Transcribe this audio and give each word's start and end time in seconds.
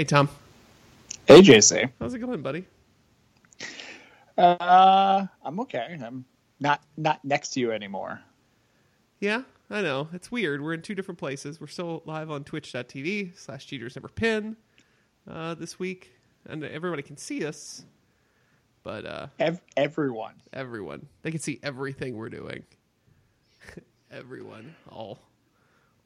Hey, 0.00 0.04
Tom. 0.04 0.30
Hey, 1.26 1.42
JC. 1.42 1.90
How's 2.00 2.14
it 2.14 2.20
going, 2.20 2.40
buddy? 2.40 2.64
Uh, 4.38 5.26
I'm 5.44 5.60
okay. 5.60 5.98
I'm 6.02 6.24
not 6.58 6.82
not 6.96 7.22
next 7.22 7.50
to 7.50 7.60
you 7.60 7.70
anymore. 7.70 8.18
Yeah, 9.18 9.42
I 9.68 9.82
know. 9.82 10.08
It's 10.14 10.32
weird. 10.32 10.62
We're 10.62 10.72
in 10.72 10.80
two 10.80 10.94
different 10.94 11.18
places. 11.18 11.60
We're 11.60 11.66
still 11.66 12.02
live 12.06 12.30
on 12.30 12.44
twitch.tv 12.44 13.36
slash 13.36 13.66
cheaters 13.66 13.94
never 13.94 14.08
pin 14.08 14.56
uh, 15.30 15.52
this 15.52 15.78
week. 15.78 16.12
And 16.46 16.64
everybody 16.64 17.02
can 17.02 17.18
see 17.18 17.44
us. 17.44 17.82
But 18.82 19.04
uh, 19.04 19.26
Ev- 19.38 19.60
everyone. 19.76 20.36
everyone, 20.54 21.08
they 21.20 21.30
can 21.30 21.40
see 21.40 21.60
everything 21.62 22.16
we're 22.16 22.30
doing. 22.30 22.62
everyone. 24.10 24.76
All. 24.88 25.18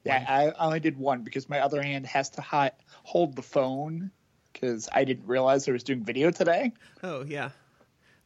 Yeah, 0.05 0.23
I 0.27 0.49
I 0.49 0.65
only 0.65 0.79
did 0.79 0.97
one 0.97 1.23
because 1.23 1.49
my 1.49 1.59
other 1.59 1.81
hand 1.81 2.05
has 2.05 2.29
to 2.31 2.41
hi- 2.41 2.71
hold 3.03 3.35
the 3.35 3.41
phone 3.41 4.11
because 4.53 4.87
I 4.93 5.03
didn't 5.03 5.27
realize 5.27 5.67
I 5.67 5.71
was 5.71 5.83
doing 5.83 6.03
video 6.03 6.31
today. 6.31 6.71
Oh, 7.03 7.23
yeah. 7.25 7.49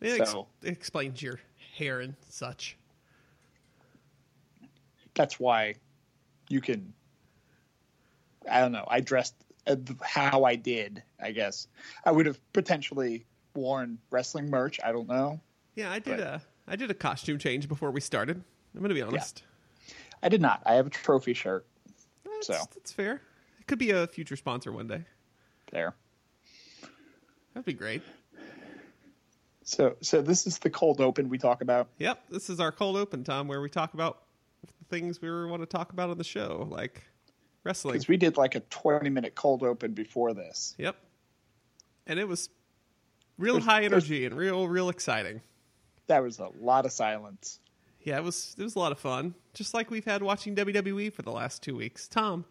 It 0.02 0.20
ex- 0.20 0.32
So- 0.32 0.48
explains 0.64 1.22
your 1.22 1.40
hair 1.76 2.02
and 2.02 2.16
such. 2.30 2.78
That's 5.16 5.40
why 5.40 5.76
you 6.50 6.62
can. 6.62 6.94
I 8.50 8.62
don't 8.62 8.72
know. 8.72 8.86
I 8.88 9.00
dressed 9.02 9.36
uh, 9.68 9.76
how 10.02 10.44
I 10.44 10.56
did. 10.56 11.04
I 11.22 11.32
guess 11.32 11.68
I 12.06 12.12
would 12.12 12.26
have 12.26 12.40
potentially 12.54 13.26
worn 13.56 13.98
wrestling 14.12 14.50
merch. 14.50 14.80
I 14.84 14.92
don't 14.92 15.08
know. 15.08 15.40
Yeah, 15.76 15.92
I 15.92 16.00
did 16.00 16.18
But- 16.18 16.20
a 16.22 16.42
I 16.68 16.76
did 16.76 16.92
a 16.92 16.94
costume 16.94 17.40
change 17.40 17.68
before 17.68 17.90
we 17.92 18.00
started. 18.02 18.44
I'm 18.76 18.82
gonna 18.82 18.94
be 18.94 19.02
honest. 19.02 19.44
I 20.22 20.30
did 20.30 20.42
not. 20.42 20.62
I 20.66 20.74
have 20.76 20.88
a 20.88 20.90
trophy 20.90 21.34
shirt 21.34 21.66
That's, 22.26 22.48
So. 22.48 22.54
that's 22.76 22.92
fair. 22.92 23.22
It 23.60 23.68
could 23.68 23.80
be 23.80 23.92
a 23.92 24.08
future 24.08 24.36
sponsor 24.36 24.72
one 24.72 24.88
day. 24.88 25.04
there. 25.72 25.96
That'd 27.54 27.66
be 27.66 27.74
great. 27.74 28.02
So 29.64 29.96
so 30.02 30.22
this 30.22 30.48
is 30.48 30.60
the 30.60 30.70
cold 30.70 31.00
open 31.02 31.30
we 31.30 31.38
talk 31.38 31.62
about. 31.62 31.90
Yep, 32.00 32.24
this 32.30 32.50
is 32.50 32.60
our 32.60 32.72
cold 32.72 32.98
open, 32.98 33.24
Tom, 33.24 33.48
where 33.48 33.62
we 33.62 33.70
talk 33.70 33.94
about 33.94 34.24
the 34.66 34.86
things 34.90 35.22
we 35.22 35.30
want 35.46 35.62
to 35.62 35.66
talk 35.68 35.92
about 35.94 36.10
on 36.10 36.18
the 36.18 36.24
show, 36.24 36.68
like 36.72 37.04
wrestling. 37.64 37.94
Because 37.94 38.08
we 38.08 38.18
did 38.18 38.36
like 38.38 38.56
a 38.56 38.62
20 38.62 39.10
minute 39.10 39.36
cold 39.36 39.62
open 39.64 39.94
before 39.94 40.34
this. 40.34 40.74
Yep, 40.80 40.96
and 42.08 42.20
it 42.20 42.28
was 42.28 42.50
real 43.38 43.56
There's- 43.56 43.66
high 43.68 43.84
energy 43.84 44.26
and 44.26 44.36
real, 44.36 44.68
real 44.68 44.90
exciting. 44.90 45.42
That 46.08 46.24
was 46.24 46.40
a 46.40 46.50
lot 46.60 46.86
of 46.88 46.92
silence. 46.92 47.60
Yeah, 48.10 48.18
it 48.18 48.24
was 48.24 48.56
it 48.58 48.64
was 48.64 48.76
a 48.76 48.80
lot 48.80 48.92
of 48.92 48.98
fun, 48.98 49.36
just 49.54 49.76
like 49.76 49.92
we've 49.92 50.04
had 50.04 50.24
watching 50.24 50.56
WWE 50.56 51.14
for 51.14 51.22
the 51.22 51.32
last 51.32 51.62
two 51.62 51.76
weeks. 51.76 52.08
Tom, 52.08 52.44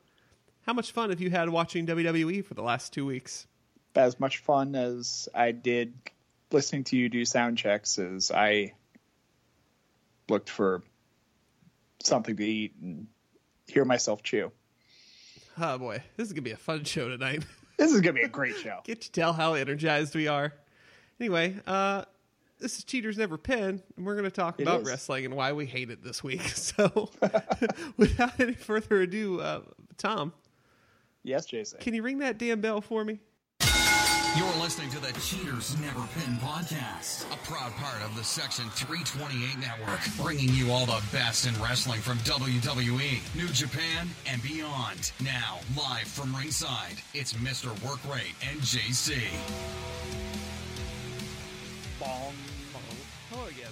how 0.62 0.72
much 0.72 0.92
fun 0.92 1.10
have 1.10 1.20
you 1.20 1.30
had 1.30 1.48
watching 1.48 1.84
WWE 1.84 2.44
for 2.44 2.54
the 2.54 2.62
last 2.62 2.92
two 2.92 3.04
weeks? 3.04 3.44
As 3.96 4.20
much 4.20 4.38
fun 4.38 4.76
as 4.76 5.28
I 5.34 5.50
did 5.50 5.94
listening 6.52 6.84
to 6.84 6.96
you 6.96 7.08
do 7.08 7.24
sound 7.24 7.58
checks 7.58 7.98
as 7.98 8.30
I 8.30 8.74
looked 10.28 10.48
for 10.48 10.84
something 12.04 12.36
to 12.36 12.46
eat 12.46 12.76
and 12.80 13.08
hear 13.66 13.84
myself 13.84 14.22
chew. 14.22 14.52
Oh 15.58 15.76
boy, 15.76 16.04
this 16.16 16.28
is 16.28 16.34
gonna 16.34 16.42
be 16.42 16.52
a 16.52 16.56
fun 16.56 16.84
show 16.84 17.08
tonight. 17.08 17.44
This 17.78 17.92
is 17.92 18.00
going 18.00 18.14
to 18.14 18.20
be 18.20 18.26
a 18.26 18.28
great 18.28 18.56
show. 18.56 18.80
Get 18.84 19.00
to 19.02 19.12
tell 19.12 19.32
how 19.32 19.54
energized 19.54 20.14
we 20.14 20.26
are. 20.26 20.52
Anyway, 21.20 21.56
uh, 21.66 22.04
this 22.58 22.78
is 22.78 22.84
Cheaters 22.84 23.18
Never 23.18 23.38
Pin, 23.38 23.82
and 23.96 24.06
we're 24.06 24.14
going 24.14 24.24
to 24.24 24.30
talk 24.30 24.58
It 24.60 24.62
about 24.64 24.82
is. 24.82 24.86
wrestling 24.88 25.24
and 25.24 25.34
why 25.34 25.52
we 25.52 25.66
hate 25.66 25.90
it 25.90 26.02
this 26.02 26.22
week. 26.22 26.42
So, 26.54 27.10
without 27.96 28.38
any 28.40 28.52
further 28.54 29.00
ado, 29.02 29.40
uh, 29.40 29.60
Tom, 29.96 30.32
Yes, 31.22 31.46
Jason. 31.46 31.78
can 31.80 31.94
you 31.94 32.02
ring 32.02 32.18
that 32.18 32.38
damn 32.38 32.60
bell 32.60 32.80
for 32.80 33.04
me? 33.04 33.20
You're 34.36 34.46
listening 34.60 34.90
to 34.90 35.00
the 35.00 35.12
Cheaters 35.20 35.76
Never 35.80 36.00
Pin 36.14 36.36
podcast, 36.36 37.24
a 37.32 37.36
proud 37.38 37.72
part 37.72 38.02
of 38.04 38.14
the 38.16 38.22
Section 38.22 38.68
328 38.70 39.58
network, 39.58 39.98
bringing 40.22 40.50
you 40.54 40.70
all 40.70 40.86
the 40.86 41.02
best 41.10 41.46
in 41.46 41.60
wrestling 41.60 42.00
from 42.00 42.18
WWE, 42.18 43.34
New 43.34 43.48
Japan, 43.48 44.08
and 44.30 44.40
beyond. 44.42 45.10
Now, 45.24 45.58
live 45.76 46.06
from 46.06 46.34
ringside, 46.36 46.96
it's 47.14 47.32
Mr. 47.34 47.68
Workrate 47.80 48.34
and 48.48 48.60
JC. 48.60 49.16
Bong. 52.08 52.32
Hello 53.30 53.46
again. 53.48 53.70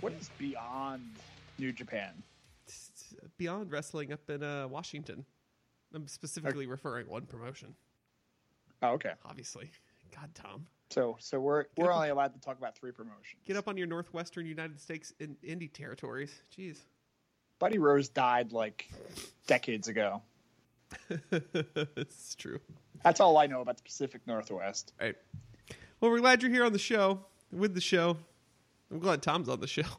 What 0.00 0.12
is 0.14 0.28
beyond 0.38 1.02
New 1.58 1.72
Japan? 1.72 2.10
It's 2.66 3.14
Beyond 3.38 3.70
Wrestling 3.70 4.12
up 4.12 4.28
in 4.28 4.42
uh, 4.42 4.66
Washington. 4.66 5.24
I'm 5.94 6.08
specifically 6.08 6.66
referring 6.66 7.06
one 7.08 7.26
promotion, 7.26 7.74
Oh, 8.82 8.90
okay. 8.94 9.12
obviously. 9.24 9.70
God, 10.14 10.30
Tom. 10.34 10.66
So 10.90 11.16
so 11.20 11.38
we're 11.38 11.66
we're 11.76 11.90
up. 11.90 11.96
only 11.98 12.08
allowed 12.08 12.34
to 12.34 12.40
talk 12.40 12.58
about 12.58 12.76
three 12.76 12.90
promotions. 12.90 13.40
Get 13.46 13.56
up 13.56 13.68
on 13.68 13.76
your 13.76 13.86
northwestern 13.86 14.44
United 14.46 14.80
States 14.80 15.12
in 15.20 15.36
indie 15.46 15.72
territories. 15.72 16.32
Jeez. 16.56 16.78
Buddy 17.60 17.78
Rose 17.78 18.08
died 18.08 18.50
like 18.52 18.90
decades 19.46 19.86
ago. 19.86 20.22
it's 21.30 22.34
true. 22.34 22.58
That's 23.04 23.20
all 23.20 23.36
I 23.38 23.46
know 23.46 23.60
about 23.60 23.76
the 23.76 23.84
Pacific 23.84 24.22
Northwest. 24.26 24.92
Right. 25.00 25.14
Well, 26.00 26.10
we're 26.10 26.20
glad 26.20 26.42
you're 26.42 26.50
here 26.50 26.64
on 26.64 26.72
the 26.72 26.78
show, 26.78 27.20
with 27.52 27.74
the 27.74 27.80
show. 27.80 28.16
I'm 28.90 28.98
glad 29.00 29.22
Tom's 29.22 29.48
on 29.48 29.60
the 29.60 29.66
show. 29.66 29.82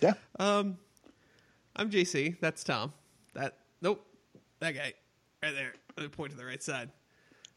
Yeah. 0.00 0.12
Um, 0.38 0.78
I'm 1.74 1.90
JC. 1.90 2.36
That's 2.40 2.62
Tom. 2.62 2.92
That 3.34 3.56
nope, 3.82 4.06
that 4.60 4.76
guy 4.76 4.92
right 5.42 5.52
there. 5.52 5.72
Let 5.96 6.04
me 6.04 6.08
point 6.08 6.30
to 6.30 6.36
the 6.36 6.44
right 6.46 6.62
side. 6.62 6.92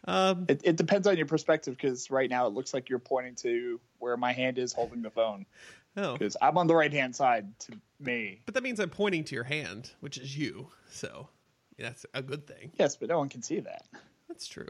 Um, 0.08 0.48
It, 0.50 0.62
it 0.64 0.76
depends 0.76 1.06
on 1.06 1.18
your 1.18 1.28
perspective 1.28 1.78
because 1.78 2.10
right 2.10 2.28
now 2.28 2.48
it 2.48 2.54
looks 2.54 2.74
like 2.74 2.90
you're 2.90 2.98
pointing 2.98 3.36
to 3.44 3.80
where 4.00 4.18
my 4.18 4.32
hand 4.34 4.58
is 4.58 4.74
holding 4.74 5.04
the 5.04 5.12
phone 5.12 5.46
oh, 5.98 6.14
because 6.14 6.36
I'm 6.42 6.58
on 6.58 6.66
the 6.66 6.74
right 6.74 6.92
hand 6.92 7.16
side 7.16 7.60
to 7.60 7.74
me. 8.00 8.42
but 8.48 8.56
that 8.56 8.64
means 8.64 8.80
I'm 8.80 8.90
pointing 8.90 9.24
to 9.26 9.36
your 9.36 9.44
hand, 9.44 9.92
which 10.00 10.18
is 10.18 10.36
you. 10.36 10.68
So 10.90 11.30
yeah, 11.78 11.90
that's 11.90 12.08
a 12.16 12.24
good 12.24 12.48
thing. 12.48 12.72
Yes, 12.80 12.96
but 12.96 13.10
no 13.10 13.20
one 13.20 13.30
can 13.30 13.44
see 13.44 13.60
that. 13.60 13.86
That's 14.28 14.48
true. 14.48 14.70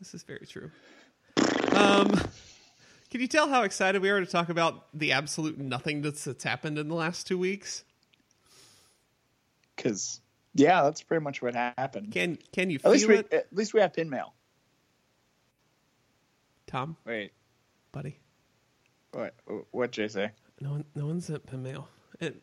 This 0.00 0.12
is 0.12 0.24
very 0.24 0.44
true. 0.44 0.72
Um, 1.74 2.10
can 3.10 3.20
you 3.20 3.28
tell 3.28 3.48
how 3.48 3.62
excited 3.62 4.00
we 4.02 4.10
are 4.10 4.20
to 4.20 4.26
talk 4.26 4.48
about 4.48 4.86
the 4.94 5.12
absolute 5.12 5.58
nothing 5.58 6.02
that's 6.02 6.42
happened 6.42 6.78
in 6.78 6.88
the 6.88 6.94
last 6.94 7.26
two 7.26 7.38
weeks? 7.38 7.84
Because 9.76 10.20
yeah, 10.54 10.82
that's 10.82 11.02
pretty 11.02 11.22
much 11.22 11.42
what 11.42 11.54
happened. 11.54 12.12
Can 12.12 12.38
Can 12.52 12.70
you 12.70 12.78
at 12.84 12.90
least 12.90 13.08
we 13.08 13.16
it, 13.16 13.32
at 13.32 13.46
least 13.52 13.74
we 13.74 13.80
have 13.80 13.92
pin 13.92 14.10
mail. 14.10 14.34
Tom, 16.66 16.96
Wait, 17.04 17.32
buddy? 17.90 18.18
what 19.12 19.34
what 19.70 19.90
Jay 19.90 20.08
say? 20.08 20.30
No 20.60 20.70
one, 20.70 20.84
no 20.94 21.06
one 21.06 21.20
sent 21.20 21.44
pen 21.46 21.62
mail. 21.62 21.88
And 22.20 22.40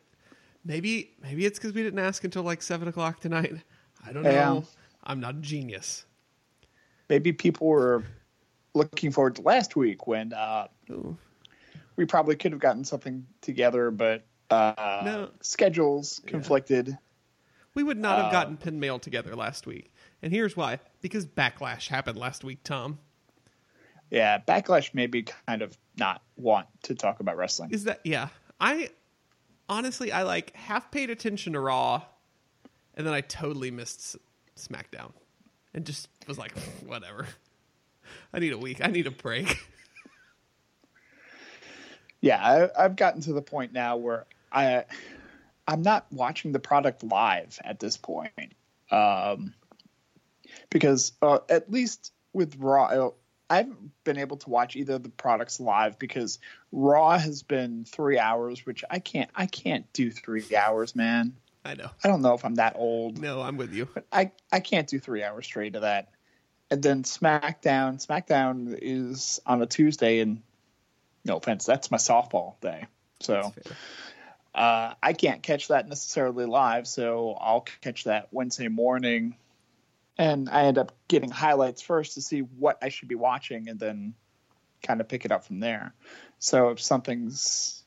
maybe, 0.64 1.12
maybe 1.22 1.46
it's 1.46 1.58
because 1.58 1.74
we 1.74 1.82
didn't 1.82 1.98
ask 2.00 2.22
until 2.22 2.42
like 2.42 2.62
seven 2.62 2.86
o'clock 2.86 3.20
tonight. 3.20 3.54
I 4.06 4.12
don't 4.12 4.22
know. 4.22 4.30
Yeah. 4.30 4.60
I'm 5.02 5.20
not 5.20 5.36
a 5.36 5.38
genius. 5.38 6.04
Maybe 7.08 7.32
people 7.32 7.66
were 7.66 8.04
looking 8.74 9.10
forward 9.10 9.36
to 9.36 9.42
last 9.42 9.76
week 9.76 10.06
when 10.06 10.32
uh, 10.32 10.68
we 11.96 12.04
probably 12.04 12.36
could 12.36 12.52
have 12.52 12.60
gotten 12.60 12.84
something 12.84 13.26
together, 13.40 13.90
but 13.90 14.24
uh, 14.50 15.02
No. 15.04 15.30
schedules 15.40 16.20
conflicted. 16.26 16.96
We 17.74 17.82
would 17.82 17.98
not 17.98 18.18
Uh, 18.18 18.22
have 18.24 18.32
gotten 18.32 18.56
pin 18.56 18.80
mail 18.80 18.98
together 18.98 19.36
last 19.36 19.66
week, 19.66 19.92
and 20.22 20.32
here's 20.32 20.56
why: 20.56 20.80
because 21.00 21.24
backlash 21.26 21.86
happened 21.88 22.18
last 22.18 22.42
week. 22.42 22.58
Tom, 22.64 22.98
Yeah, 24.10 24.38
backlash 24.38 24.92
made 24.92 25.12
me 25.12 25.22
kind 25.22 25.62
of 25.62 25.76
not 25.96 26.22
want 26.36 26.66
to 26.82 26.94
talk 26.96 27.20
about 27.20 27.36
wrestling. 27.36 27.70
is 27.70 27.84
that 27.84 28.00
yeah? 28.04 28.28
I 28.60 28.90
honestly, 29.68 30.10
I 30.10 30.24
like 30.24 30.54
half 30.56 30.90
paid 30.90 31.10
attention 31.10 31.52
to 31.52 31.60
Raw, 31.60 32.02
and 32.94 33.06
then 33.06 33.14
I 33.14 33.20
totally 33.20 33.70
missed 33.70 34.16
S- 34.56 34.66
SmackDown, 34.68 35.12
and 35.72 35.86
just 35.86 36.08
was 36.26 36.38
like, 36.38 36.58
whatever. 36.84 37.28
I 38.32 38.38
need 38.38 38.52
a 38.52 38.58
week. 38.58 38.80
I 38.82 38.88
need 38.88 39.06
a 39.06 39.10
break. 39.10 39.56
yeah 42.20 42.68
I, 42.76 42.84
i've 42.84 42.96
gotten 42.96 43.20
to 43.22 43.32
the 43.32 43.42
point 43.42 43.72
now 43.72 43.96
where 43.96 44.26
i 44.52 44.84
i'm 45.66 45.82
not 45.82 46.06
watching 46.10 46.52
the 46.52 46.58
product 46.58 47.02
live 47.02 47.58
at 47.64 47.80
this 47.80 47.96
point 47.96 48.54
um 48.90 49.54
because 50.70 51.12
uh, 51.22 51.38
at 51.48 51.70
least 51.70 52.12
with 52.32 52.56
raw 52.58 53.10
i 53.48 53.56
haven't 53.56 53.92
been 54.04 54.18
able 54.18 54.36
to 54.38 54.50
watch 54.50 54.76
either 54.76 54.94
of 54.94 55.02
the 55.02 55.08
products 55.08 55.60
live 55.60 55.98
because 55.98 56.38
raw 56.72 57.18
has 57.18 57.42
been 57.42 57.84
three 57.84 58.18
hours 58.18 58.66
which 58.66 58.84
i 58.90 58.98
can't 58.98 59.30
i 59.34 59.46
can't 59.46 59.90
do 59.92 60.10
three 60.10 60.44
hours 60.54 60.94
man 60.94 61.34
I 61.64 61.74
know. 61.74 61.90
i 62.04 62.08
don't 62.08 62.22
know 62.22 62.34
if 62.34 62.44
i'm 62.44 62.56
that 62.56 62.74
old 62.76 63.18
No, 63.18 63.42
I'm 63.42 63.56
with 63.56 63.72
you. 63.72 63.88
I, 64.10 64.32
I 64.50 64.60
can't 64.60 64.88
do 64.88 64.98
three 64.98 65.22
hours 65.22 65.44
straight 65.44 65.74
of 65.74 65.82
that. 65.82 66.08
And 66.70 66.82
then 66.82 67.02
SmackDown. 67.02 68.04
SmackDown 68.04 68.78
is 68.80 69.40
on 69.44 69.60
a 69.60 69.66
Tuesday, 69.66 70.20
and 70.20 70.42
no 71.24 71.36
offense, 71.36 71.66
that's 71.66 71.90
my 71.90 71.96
softball 71.96 72.60
day. 72.60 72.86
So 73.20 73.52
uh, 74.54 74.94
I 75.02 75.12
can't 75.12 75.42
catch 75.42 75.68
that 75.68 75.88
necessarily 75.88 76.46
live. 76.46 76.86
So 76.86 77.36
I'll 77.40 77.66
catch 77.82 78.04
that 78.04 78.28
Wednesday 78.30 78.68
morning, 78.68 79.36
and 80.16 80.48
I 80.48 80.64
end 80.64 80.78
up 80.78 80.92
getting 81.08 81.30
highlights 81.30 81.82
first 81.82 82.14
to 82.14 82.22
see 82.22 82.40
what 82.40 82.78
I 82.82 82.88
should 82.88 83.08
be 83.08 83.16
watching, 83.16 83.68
and 83.68 83.78
then 83.78 84.14
kind 84.82 85.00
of 85.00 85.08
pick 85.08 85.24
it 85.24 85.32
up 85.32 85.44
from 85.44 85.60
there. 85.60 85.92
So 86.38 86.70
if 86.70 86.80
something's 86.80 87.79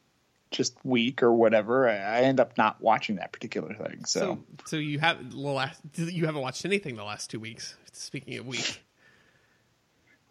just 0.53 0.77
weak 0.85 1.21
or 1.21 1.33
whatever, 1.33 1.89
I, 1.89 2.21
end 2.21 2.39
up 2.39 2.57
not 2.57 2.81
watching 2.81 3.17
that 3.17 3.33
particular 3.33 3.73
thing. 3.73 4.05
So, 4.05 4.19
So, 4.19 4.44
so 4.65 4.75
you 4.77 5.00
have 5.00 5.31
the 5.31 5.38
last, 5.38 5.81
you 5.97 6.25
haven't 6.25 6.41
watched 6.41 6.63
anything 6.63 6.95
the 6.95 7.03
last 7.03 7.29
two 7.29 7.39
weeks. 7.39 7.75
Speaking 7.91 8.38
of 8.38 8.47
week, 8.47 8.81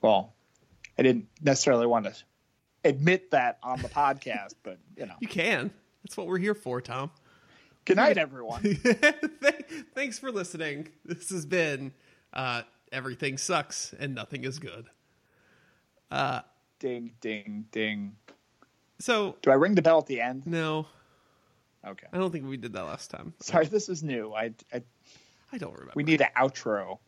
well, 0.00 0.32
I 0.98 1.02
didn't 1.02 1.28
necessarily 1.42 1.86
want 1.86 2.06
to 2.06 2.14
admit 2.84 3.32
that 3.32 3.58
on 3.62 3.82
the 3.82 3.88
podcast, 3.88 4.54
but 4.62 4.78
you 4.96 5.06
know, 5.06 5.14
you 5.20 5.28
can. 5.28 5.70
That's 6.02 6.16
what 6.16 6.26
we're 6.26 6.38
here 6.38 6.54
for, 6.54 6.80
Tom. 6.80 7.10
good 7.84 7.96
night, 7.96 8.18
everyone. 8.18 8.62
Thanks 9.94 10.18
for 10.18 10.32
listening. 10.32 10.88
This 11.04 11.30
has 11.30 11.46
been 11.46 11.92
uh, 12.32 12.62
Everything 12.90 13.38
Sucks 13.38 13.94
and 13.98 14.14
Nothing 14.14 14.44
is 14.44 14.58
Good. 14.58 14.86
ding, 16.80 17.12
ding, 17.20 17.66
ding. 17.70 18.16
So, 19.02 19.37
Do 19.43 19.50
I 19.50 19.54
ring 19.54 19.75
the 19.75 19.82
bell 19.82 19.99
at 19.99 20.06
the 20.06 20.20
end? 20.20 20.46
no, 20.46 20.87
Okay. 21.84 22.06
I 22.12 22.16
don't 22.19 22.31
think 22.31 22.46
we 22.46 22.56
did 22.56 22.72
that 22.75 22.84
last 22.84 23.10
time. 23.10 23.34
Sorry, 23.40 23.66
this 23.66 23.88
is 23.88 24.04
new. 24.04 24.32
I, 24.32 24.52
I 24.72 24.82
I 25.52 25.58
don't 25.58 25.72
remember. 25.72 25.93
we 25.96 26.04
need 26.04 26.20
an 26.20 26.28
outro. 26.37 26.99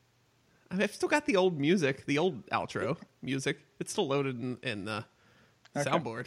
I 0.73 0.83
I've 0.83 0.93
still 0.93 1.09
got 1.09 1.25
the 1.27 1.37
old 1.37 1.61
music, 1.61 2.05
the 2.07 2.19
old 2.19 2.45
outro 2.49 2.97
music. 3.23 3.59
It's 3.79 3.93
still 3.93 4.09
loaded 4.09 4.41
in, 4.41 4.59
in 4.65 4.85
the 4.85 5.05
Okay. 5.77 5.89
soundboard. 5.89 6.27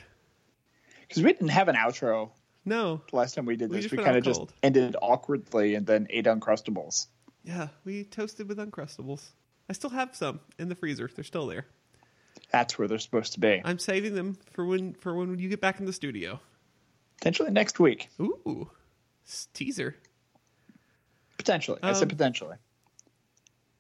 because 1.01 1.21
we 1.23 1.33
didn't 1.33 1.49
have 1.49 1.67
an 1.67 1.75
outro 1.75 2.31
No, 2.63 3.01
the 3.11 3.15
last 3.17 3.35
time 3.35 3.45
we 3.45 3.57
did 3.57 3.69
We 3.69 3.81
this. 3.81 3.91
We, 3.91 3.97
kind 3.97 4.15
of 4.15 4.23
just 4.23 4.41
ended 4.63 4.95
awkwardly 5.01 5.75
and 5.75 5.85
then 5.85 6.07
ate 6.09 6.25
Uncrustables. 6.25 7.07
yeah, 7.43 7.67
we 7.83 8.05
toasted 8.05 8.47
with 8.47 8.57
Uncrustables. 8.59 9.31
I 9.69 9.73
still 9.73 9.89
have 9.89 10.15
some 10.15 10.39
in 10.57 10.69
the 10.69 10.75
freezer. 10.75 11.09
They're 11.13 11.25
still 11.25 11.47
there. 11.47 11.65
That's 12.51 12.77
where 12.79 12.87
they're 12.87 12.99
supposed 12.99 13.33
to 13.33 13.39
be. 13.39 13.61
I'm 13.63 13.79
saving 13.79 14.15
them 14.15 14.37
for 14.51 14.65
when 14.65 14.93
for 14.93 15.13
when 15.15 15.37
you 15.37 15.49
get 15.49 15.61
back 15.61 15.79
in 15.79 15.85
the 15.85 15.93
studio. 15.93 16.39
Potentially 17.17 17.51
next 17.51 17.79
week. 17.79 18.09
Ooh, 18.21 18.69
teaser. 19.53 19.95
Potentially, 21.37 21.79
I 21.83 21.89
Um, 21.89 21.95
said 21.95 22.09
potentially. 22.09 22.55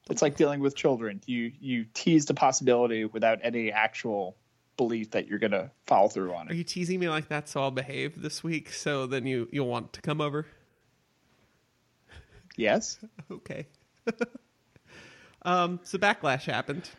It's 0.09 0.21
like 0.21 0.35
dealing 0.37 0.59
with 0.59 0.75
children. 0.75 1.21
You 1.25 1.51
you 1.59 1.85
teased 1.93 2.29
a 2.29 2.33
possibility 2.33 3.05
without 3.05 3.39
any 3.43 3.71
actual 3.71 4.35
belief 4.77 5.11
that 5.11 5.27
you're 5.27 5.39
gonna 5.39 5.71
follow 5.85 6.07
through 6.07 6.33
on 6.33 6.47
it. 6.47 6.51
Are 6.51 6.55
you 6.55 6.63
teasing 6.63 6.99
me 6.99 7.09
like 7.09 7.29
that 7.29 7.49
so 7.49 7.61
I'll 7.61 7.71
behave 7.71 8.21
this 8.21 8.43
week? 8.43 8.71
So 8.71 9.05
then 9.05 9.25
you 9.25 9.47
you'll 9.51 9.67
want 9.67 9.93
to 9.93 10.01
come 10.01 10.21
over? 10.21 10.45
Yes. 12.55 12.99
Okay. 13.31 13.67
um, 15.41 15.79
so 15.83 15.97
backlash 15.97 16.45
happened. 16.45 16.89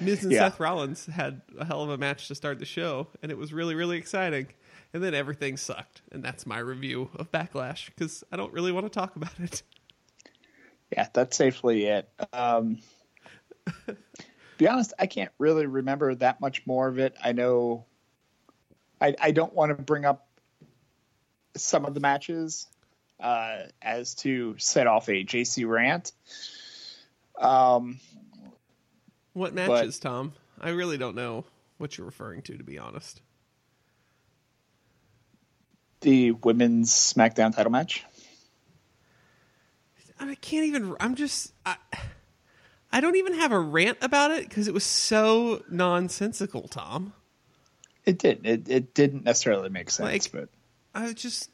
Miz 0.00 0.22
and 0.22 0.32
Yeah. 0.32 0.48
Seth 0.48 0.60
Rollins 0.60 1.06
had 1.06 1.42
a 1.58 1.64
hell 1.64 1.82
of 1.82 1.90
a 1.90 1.98
match 1.98 2.28
to 2.28 2.34
start 2.34 2.58
the 2.58 2.64
show, 2.64 3.08
and 3.22 3.30
it 3.32 3.38
was 3.38 3.52
really, 3.52 3.74
really 3.74 3.98
exciting. 3.98 4.48
And 4.94 5.02
then 5.02 5.12
everything 5.14 5.58
sucked, 5.58 6.00
and 6.10 6.22
that's 6.22 6.46
my 6.46 6.58
review 6.58 7.10
of 7.16 7.30
Backlash 7.30 7.86
because 7.86 8.24
I 8.32 8.36
don't 8.36 8.52
really 8.54 8.72
want 8.72 8.86
to 8.86 8.90
talk 8.90 9.16
about 9.16 9.38
it. 9.38 9.62
Yeah, 10.90 11.06
that's 11.12 11.36
safely 11.36 11.84
it. 11.84 12.08
Um, 12.32 12.78
be 14.56 14.66
honest, 14.66 14.94
I 14.98 15.06
can't 15.06 15.30
really 15.38 15.66
remember 15.66 16.14
that 16.14 16.40
much 16.40 16.66
more 16.66 16.88
of 16.88 16.98
it. 16.98 17.14
I 17.22 17.32
know 17.32 17.84
I, 19.00 19.14
I 19.20 19.30
don't 19.32 19.52
want 19.52 19.76
to 19.76 19.82
bring 19.82 20.06
up 20.06 20.26
some 21.56 21.84
of 21.84 21.92
the 21.92 22.00
matches 22.00 22.66
uh, 23.20 23.58
as 23.82 24.14
to 24.16 24.54
set 24.58 24.86
off 24.86 25.08
a 25.08 25.24
JC 25.24 25.68
rant. 25.68 26.12
Um, 27.38 28.00
What 29.32 29.54
matches, 29.54 29.98
Tom? 29.98 30.32
I 30.60 30.70
really 30.70 30.98
don't 30.98 31.14
know 31.14 31.44
what 31.78 31.96
you're 31.96 32.06
referring 32.06 32.42
to, 32.42 32.56
to 32.56 32.64
be 32.64 32.78
honest. 32.78 33.20
the 36.00 36.30
women's 36.32 36.92
SmackDown 36.92 37.54
title 37.54 37.72
match. 37.72 38.04
I 40.20 40.34
can't 40.36 40.66
even. 40.66 40.96
I'm 41.00 41.14
just. 41.14 41.52
I, 41.64 41.76
I 42.92 43.00
don't 43.00 43.16
even 43.16 43.34
have 43.34 43.52
a 43.52 43.58
rant 43.58 43.98
about 44.00 44.30
it 44.30 44.48
because 44.48 44.66
it 44.66 44.74
was 44.74 44.84
so 44.84 45.62
nonsensical, 45.70 46.66
Tom. 46.68 47.12
It 48.04 48.18
did. 48.18 48.44
It, 48.46 48.68
it 48.68 48.94
didn't 48.94 49.24
necessarily 49.24 49.68
make 49.68 49.90
sense, 49.90 50.32
Like- 50.32 50.32
but 50.32 50.48
I 50.94 51.12
just, 51.12 51.50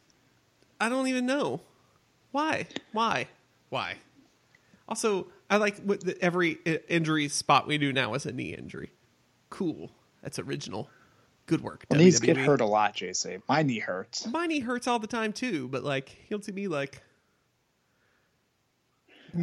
I 0.81 0.89
don't 0.89 1.09
even 1.09 1.27
know 1.27 1.61
why, 2.31 2.67
why, 2.93 3.27
why. 3.69 3.97
Also, 4.89 5.27
I 5.55 5.59
like 5.59 5.77
what 5.85 6.01
the, 6.01 6.21
every 6.21 6.59
injury 6.89 7.29
spot 7.29 7.69
we 7.69 7.79
do 7.79 7.93
now 7.93 8.15
is 8.15 8.27
a 8.27 8.33
knee 8.33 8.53
injury. 8.55 8.91
Cool, 9.51 9.93
that's 10.21 10.41
original. 10.41 10.91
Good 11.47 11.61
work. 11.61 11.85
well, 11.89 12.01
knees 12.01 12.19
get 12.19 12.37
hurt 12.37 12.61
a 12.61 12.67
lot, 12.67 12.97
JC. 12.97 13.41
My 13.49 13.63
knee 13.63 13.79
hurts. 13.79 14.27
My 14.27 14.47
knee 14.47 14.59
hurts 14.59 14.89
all 14.89 14.99
the 14.99 15.07
time 15.07 15.33
too, 15.33 15.69
but 15.69 15.85
like 15.85 16.17
you'll 16.29 16.43
see 16.43 16.51
me 16.51 16.67
like. 16.67 17.03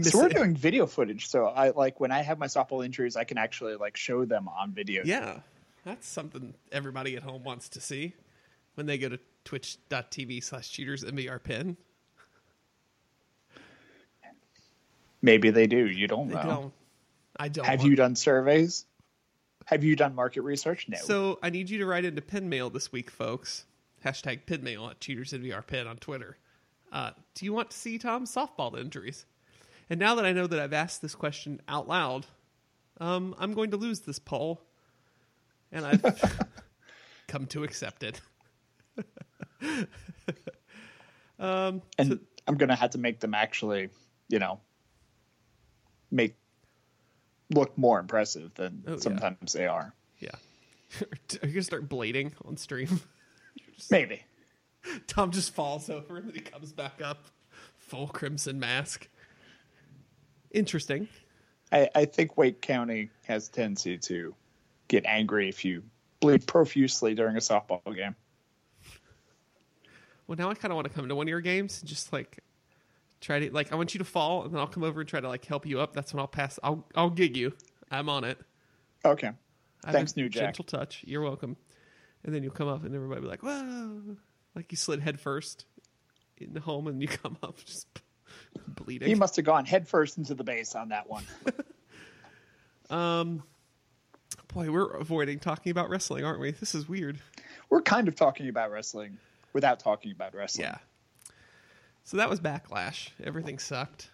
So 0.02 0.18
we're 0.18 0.24
missing- 0.26 0.30
doing 0.30 0.56
video 0.56 0.86
footage. 0.86 1.30
So 1.30 1.46
I 1.46 1.70
like 1.70 2.02
when 2.02 2.12
I 2.12 2.22
have 2.24 2.38
my 2.38 2.48
softball 2.48 2.84
injuries, 2.84 3.16
I 3.16 3.24
can 3.24 3.38
actually 3.38 3.76
like 3.76 3.96
show 3.96 4.26
them 4.26 4.50
on 4.50 4.74
video. 4.74 5.04
Yeah, 5.06 5.40
that's 5.86 6.10
something 6.10 6.56
everybody 6.74 7.16
at 7.16 7.24
home 7.24 7.46
wants 7.46 7.70
to 7.70 7.80
see 7.80 8.16
when 8.76 8.86
they 8.86 8.98
go 8.98 9.08
to 9.08 9.20
twitch.tv 9.46 10.44
slash 10.44 10.70
cheaters 10.70 11.06
NVR 11.06 11.42
pin. 11.42 11.78
Maybe 15.22 15.50
they 15.52 15.68
do. 15.68 15.88
You 15.88 16.08
don't 16.08 16.30
know. 16.30 16.44
don't. 16.44 16.74
I 17.38 17.48
don't. 17.48 17.66
Have 17.66 17.84
you 17.84 17.96
done 17.96 18.16
surveys? 18.16 18.86
Have 19.66 19.84
you 19.84 19.96
done 19.96 20.16
market 20.16 20.42
research? 20.42 20.88
No. 20.90 20.98
So 20.98 21.40
I 21.42 21.50
need 21.50 21.70
you 21.70 21.80
to 21.80 21.86
write 21.86 22.06
into 22.06 22.22
pin 22.22 22.50
mail 22.50 22.70
this 22.70 22.92
week, 22.92 23.12
folks. 23.12 23.66
Hashtag 24.04 24.46
pin 24.46 24.64
mail 24.64 24.88
at 24.90 25.00
cheaters 25.00 25.32
NVR 25.34 25.66
pin 25.66 25.88
on 25.88 25.98
Twitter. 25.98 26.38
Uh, 26.92 27.12
do 27.36 27.46
you 27.46 27.54
want 27.54 27.70
to 27.70 27.78
see 27.78 27.98
Tom's 27.98 28.34
softball 28.34 28.78
injuries? 28.78 29.26
And 29.90 30.00
now 30.00 30.16
that 30.16 30.26
I 30.26 30.34
know 30.34 30.48
that 30.48 30.60
I've 30.60 30.74
asked 30.74 31.02
this 31.02 31.16
question 31.16 31.62
out 31.68 31.88
loud, 31.88 32.26
um, 33.00 33.36
I'm 33.38 33.54
going 33.54 33.72
to 33.72 33.78
lose 33.78 34.02
this 34.02 34.20
poll, 34.20 34.62
and 35.72 35.86
I've 35.86 36.04
come 37.28 37.46
to 37.48 37.64
accept 37.64 38.04
it. 38.04 38.20
and 41.40 42.20
I'm 42.48 42.58
gonna 42.58 42.76
have 42.76 42.92
to 42.92 42.98
make 42.98 43.20
them 43.20 43.34
actually, 43.34 43.90
you 44.28 44.40
know, 44.40 44.60
make 46.12 46.36
look 47.54 47.78
more 47.78 48.00
impressive 48.00 48.54
than 48.56 48.84
Oh, 48.88 48.92
yeah. 48.94 48.98
sometimes 49.00 49.54
they 49.54 49.68
are. 49.68 49.94
Yeah. 50.20 50.30
Are 51.02 51.48
you 51.48 51.54
gonna 51.54 51.64
start 51.64 51.90
blading 51.90 52.32
on 52.46 52.58
stream? 52.58 53.00
Maybe. 53.92 54.24
Tom 55.08 55.32
just 55.32 55.54
falls 55.54 55.90
over 55.90 56.18
and 56.18 56.28
then 56.28 56.34
he 56.36 56.42
comes 56.42 56.72
back 56.74 57.02
up, 57.04 57.26
full 57.78 58.08
crimson 58.08 58.60
mask. 58.60 59.08
Interesting. 60.52 61.08
I, 61.72 61.90
I 61.96 62.06
think 62.06 62.38
Wake 62.38 62.62
County 62.62 63.10
has 63.26 63.48
a 63.48 63.52
tendency 63.52 63.98
to 64.00 64.36
get 64.88 65.06
angry 65.06 65.48
if 65.48 65.64
you 65.64 65.84
bleed 66.20 66.46
profusely 66.46 67.16
during 67.16 67.36
a 67.38 67.40
softball 67.40 67.82
game. 67.96 68.16
Well, 70.28 70.38
now 70.38 70.50
I 70.50 70.54
kind 70.54 70.72
of 70.72 70.76
want 70.76 70.88
to 70.88 70.94
come 70.94 71.08
to 71.10 71.16
one 71.16 71.28
of 71.28 71.30
your 71.30 71.42
games 71.42 71.80
and 71.82 71.90
just 71.90 72.12
like 72.14 72.40
try 73.22 73.40
to 73.40 73.54
like 73.54 73.72
I 73.72 73.76
want 73.76 73.94
you 73.94 74.00
to 74.00 74.06
fall 74.06 74.44
and 74.44 74.54
then 74.54 74.60
I'll 74.60 74.68
come 74.68 74.84
over 74.84 75.00
and 75.00 75.10
try 75.10 75.22
to 75.22 75.28
like 75.28 75.46
help 75.46 75.66
you 75.66 75.80
up. 75.80 75.94
That's 75.94 76.14
when 76.14 76.20
I'll 76.20 76.28
pass. 76.28 76.60
I'll 76.64 76.86
I'll 76.96 77.10
gig 77.10 77.38
you. 77.38 77.54
I'm 77.90 78.10
on 78.10 78.24
it. 78.24 78.40
Okay. 79.06 79.32
I 79.84 79.92
Thanks, 79.92 80.16
New 80.16 80.30
Jack. 80.30 80.44
Gentle 80.56 80.66
touch. 80.66 81.04
You're 81.08 81.22
welcome. 81.22 81.56
And 82.24 82.36
then 82.36 82.44
you'll 82.44 82.52
come 82.52 82.68
up 82.68 82.84
and 82.84 82.94
everybody 82.94 83.22
will 83.22 83.28
be 83.28 83.32
like, 83.32 83.44
"Whoa!" 83.44 84.18
Like 84.56 84.72
you 84.72 84.76
slid 84.76 85.00
head 85.00 85.20
first 85.20 85.66
in 86.38 86.54
the 86.54 86.60
home 86.60 86.88
and 86.88 87.02
you 87.02 87.08
come 87.24 87.38
up 87.42 87.64
just 87.64 87.88
bleeding. 88.68 89.08
He 89.08 89.16
must 89.16 89.36
have 89.38 89.46
gone 89.46 89.66
headfirst 89.66 90.18
into 90.18 90.36
the 90.36 90.44
base 90.44 90.76
on 90.76 90.90
that 90.90 91.10
one. 91.10 91.24
Um 92.90 93.44
boy, 94.54 94.70
we're 94.70 94.92
avoiding 94.96 95.40
talking 95.40 95.72
about 95.72 95.90
wrestling, 95.90 96.26
aren't 96.26 96.42
we? 96.42 96.52
This 96.52 96.76
is 96.76 96.90
weird. 96.90 97.20
We're 97.70 97.82
kind 97.82 98.10
of 98.10 98.16
talking 98.16 98.50
about 98.50 98.70
wrestling 98.70 99.18
without 99.54 99.80
talking 99.80 100.12
about 100.12 100.36
wrestling. 100.36 100.68
Yeah. 100.68 100.78
So 102.04 102.18
that 102.18 102.30
was 102.30 102.40
backlash. 102.40 103.10
Everything 103.24 103.60
sucked. 103.60 104.10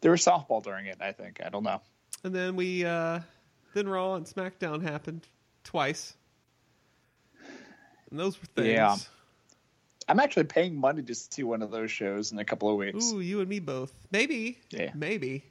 There 0.00 0.10
was 0.10 0.24
softball 0.24 0.62
during 0.62 0.86
it, 0.86 0.98
I 1.00 1.12
think. 1.12 1.40
I 1.44 1.48
don't 1.48 1.64
know. 1.64 1.80
And 2.24 2.34
then 2.34 2.56
we 2.56 2.84
uh 2.84 3.20
then 3.74 3.88
Raw 3.88 4.14
and 4.14 4.26
SmackDown 4.26 4.82
happened 4.82 5.26
twice. 5.64 6.14
And 8.10 8.18
those 8.18 8.40
were 8.40 8.46
things. 8.54 8.68
Yeah. 8.68 8.96
I'm 10.08 10.20
actually 10.20 10.44
paying 10.44 10.76
money 10.76 11.02
to 11.02 11.14
see 11.14 11.42
one 11.42 11.62
of 11.62 11.70
those 11.70 11.90
shows 11.90 12.32
in 12.32 12.38
a 12.38 12.44
couple 12.44 12.68
of 12.70 12.76
weeks. 12.76 13.12
Ooh, 13.12 13.20
you 13.20 13.40
and 13.40 13.48
me 13.48 13.60
both. 13.60 13.92
Maybe. 14.10 14.58
Yeah. 14.70 14.90
Maybe. 14.94 15.44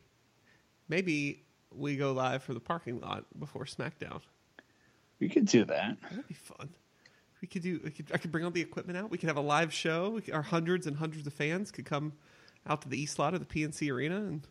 Maybe 0.88 1.44
we 1.74 1.96
go 1.96 2.12
live 2.12 2.44
for 2.44 2.54
the 2.54 2.60
parking 2.60 3.00
lot 3.00 3.26
before 3.40 3.66
SmackDown. 3.66 4.22
We 5.20 5.30
could 5.30 5.46
do 5.46 5.66
that. 5.66 5.98
That'd 6.02 6.28
be 6.28 6.34
fun. 6.34 6.70
We 7.42 7.48
could 7.48 7.64
do. 7.64 7.80
We 7.84 7.90
could, 7.92 8.12
I 8.14 8.18
could 8.18 8.32
bring 8.32 8.46
all 8.46 8.52
the 8.52 8.62
equipment 8.62 8.98
out. 8.98 9.10
We 9.10 9.18
could 9.18 9.28
have 9.28 9.38
a 9.38 9.42
live 9.42 9.74
show. 9.74 10.20
Could, 10.20 10.34
our 10.34 10.42
hundreds 10.44 10.86
and 10.88 10.96
hundreds 10.98 11.26
of 11.26 11.34
fans 11.34 11.72
could 11.72 11.86
come 11.86 12.14
out 12.68 12.82
to 12.84 12.90
the 12.90 13.02
east 13.02 13.18
lot 13.18 13.34
of 13.34 13.40
the 13.40 13.46
PNC 13.46 13.92
Arena 13.92 14.18
and 14.18 14.48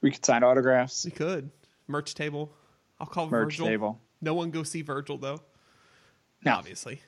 We 0.00 0.10
could 0.10 0.24
sign 0.24 0.42
autographs. 0.42 1.04
We 1.04 1.12
could 1.12 1.50
merch 1.86 2.14
table. 2.14 2.52
I'll 2.98 3.06
call 3.06 3.28
Merch 3.28 3.54
Virgil. 3.54 3.66
table. 3.66 4.00
No 4.20 4.34
one 4.34 4.50
go 4.50 4.62
see 4.64 4.82
Virgil 4.82 5.16
though. 5.16 5.40
No, 6.44 6.54
Obviously. 6.54 7.00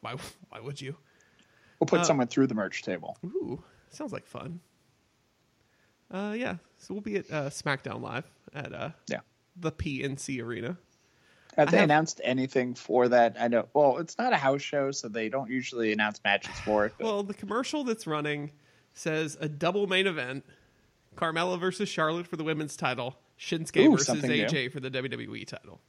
Why? 0.00 0.14
Why 0.50 0.60
would 0.60 0.80
you? 0.80 0.96
we'll 1.80 1.86
put 1.86 2.00
Uh, 2.00 2.04
someone 2.04 2.28
through 2.28 2.46
the 2.46 2.54
merch 2.54 2.82
table. 2.82 3.16
Ooh, 3.24 3.62
sounds 3.90 4.12
like 4.12 4.26
fun. 4.26 4.60
Uh, 6.10 6.34
yeah. 6.36 6.56
So 6.78 6.94
we'll 6.94 7.00
be 7.00 7.16
at 7.16 7.30
uh, 7.30 7.50
SmackDown 7.50 8.00
Live 8.00 8.30
at 8.54 8.72
uh, 8.72 8.90
Yeah. 9.08 9.20
the 9.56 9.72
PNC 9.72 10.40
Arena. 10.42 10.78
Have 11.56 11.68
I 11.68 11.70
they 11.70 11.76
have- 11.78 11.84
announced 11.84 12.20
anything 12.24 12.74
for 12.74 13.08
that? 13.08 13.36
I 13.38 13.48
know. 13.48 13.68
Well, 13.74 13.98
it's 13.98 14.18
not 14.18 14.32
a 14.32 14.36
house 14.36 14.62
show, 14.62 14.90
so 14.90 15.08
they 15.08 15.28
don't 15.28 15.50
usually 15.50 15.92
announce 15.92 16.20
matches 16.24 16.58
for 16.64 16.86
it. 16.86 16.94
But 16.98 17.04
Well, 17.04 17.22
the 17.22 17.34
commercial 17.34 17.84
that's 17.84 18.06
running 18.06 18.50
says 18.94 19.36
a 19.40 19.48
double 19.48 19.86
main 19.86 20.06
event: 20.06 20.44
Carmella 21.16 21.58
versus 21.60 21.88
Charlotte 21.88 22.26
for 22.26 22.36
the 22.36 22.44
women's 22.44 22.76
title, 22.76 23.16
Shinsuke 23.38 23.84
Ooh, 23.86 23.92
versus 23.92 24.06
something 24.06 24.30
new. 24.30 24.44
AJ 24.46 24.72
for 24.72 24.80
the 24.80 24.90
WWE 24.90 25.46
title. 25.46 25.80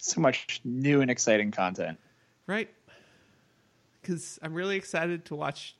so 0.00 0.20
much 0.20 0.60
new 0.64 1.00
and 1.00 1.10
exciting 1.10 1.50
content. 1.52 1.98
Right? 2.46 2.68
Because 4.00 4.38
I'm 4.42 4.52
really 4.54 4.76
excited 4.76 5.24
to 5.26 5.36
watch 5.36 5.76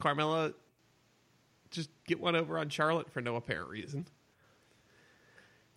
Carmella 0.00 0.54
just 1.70 1.90
get 2.06 2.18
one 2.18 2.34
over 2.36 2.58
on 2.58 2.70
Charlotte 2.70 3.10
for 3.10 3.20
no 3.20 3.36
apparent 3.36 3.68
reason. 3.68 4.06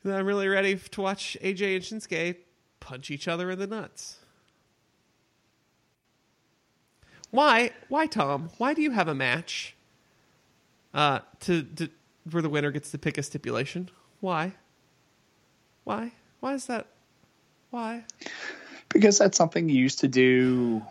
I'm 0.05 0.25
really 0.25 0.47
ready 0.47 0.75
to 0.77 1.01
watch 1.01 1.37
AJ 1.41 1.75
and 1.75 1.83
Shinsuke 1.83 2.37
punch 2.79 3.11
each 3.11 3.27
other 3.27 3.51
in 3.51 3.59
the 3.59 3.67
nuts. 3.67 4.19
Why? 7.31 7.71
Why, 7.89 8.07
Tom? 8.07 8.49
Why 8.57 8.73
do 8.73 8.81
you 8.81 8.91
have 8.91 9.07
a 9.07 9.13
match? 9.13 9.75
Uh, 10.93 11.19
to, 11.41 11.63
to 11.63 11.89
where 12.31 12.41
the 12.41 12.49
winner 12.49 12.71
gets 12.71 12.91
to 12.91 12.97
pick 12.97 13.17
a 13.17 13.23
stipulation. 13.23 13.89
Why? 14.21 14.53
Why? 15.83 16.13
Why 16.39 16.53
is 16.53 16.65
that? 16.65 16.87
Why? 17.69 18.03
Because 18.89 19.19
that's 19.19 19.37
something 19.37 19.69
you 19.69 19.75
used 19.77 19.99
to 19.99 20.07
do 20.07 20.81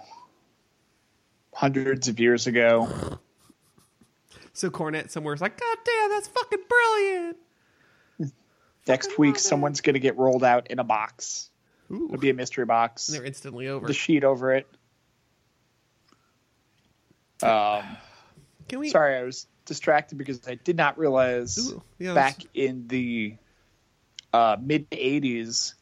hundreds 1.52 2.06
of 2.06 2.20
years 2.20 2.46
ago. 2.46 3.18
So 4.52 4.70
Cornette 4.70 5.10
somewhere 5.10 5.34
is 5.34 5.40
like, 5.40 5.58
God 5.58 5.78
damn, 5.84 6.10
that's 6.10 6.28
fucking 6.28 6.60
brilliant. 6.68 7.36
Next 8.88 9.18
week, 9.18 9.35
love 9.35 9.40
someone's 9.40 9.80
going 9.80 9.95
to 9.95 10.00
get 10.00 10.16
rolled 10.16 10.45
out 10.45 10.68
in 10.68 10.78
a 10.78 10.85
box. 10.85 11.50
Ooh. 11.90 12.07
It'll 12.07 12.18
be 12.18 12.30
a 12.30 12.35
mystery 12.35 12.64
box. 12.64 13.09
And 13.09 13.18
they're 13.18 13.26
instantly 13.26 13.68
over. 13.68 13.87
The 13.87 13.95
sheet 13.95 14.25
over 14.25 14.54
it. 14.54 14.66
Um, 17.42 17.85
Can 18.68 18.80
we? 18.80 18.90
sorry, 18.90 19.16
I 19.16 19.23
was 19.23 19.47
distracted 19.64 20.18
because 20.18 20.47
I 20.49 20.57
did 20.57 20.76
not 20.76 20.99
realize 20.99 21.59
Ooh, 21.59 21.83
yeah, 21.99 22.14
back 22.14 22.40
in 22.52 22.88
the 22.88 23.37
uh, 24.33 24.57
mid 24.61 24.90
80s 24.90 25.75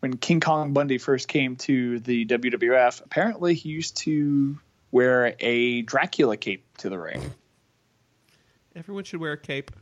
when 0.00 0.16
King 0.16 0.40
Kong 0.40 0.72
Bundy 0.72 0.98
first 0.98 1.28
came 1.28 1.56
to 1.56 1.98
the 2.00 2.24
WWF, 2.26 3.04
apparently 3.04 3.54
he 3.54 3.68
used 3.68 3.96
to 3.98 4.58
wear 4.90 5.34
a 5.40 5.82
Dracula 5.82 6.36
cape 6.36 6.64
to 6.78 6.88
the 6.88 6.98
ring. 6.98 7.32
Everyone 8.76 9.04
should 9.04 9.20
wear 9.20 9.32
a 9.32 9.38
cape 9.38 9.72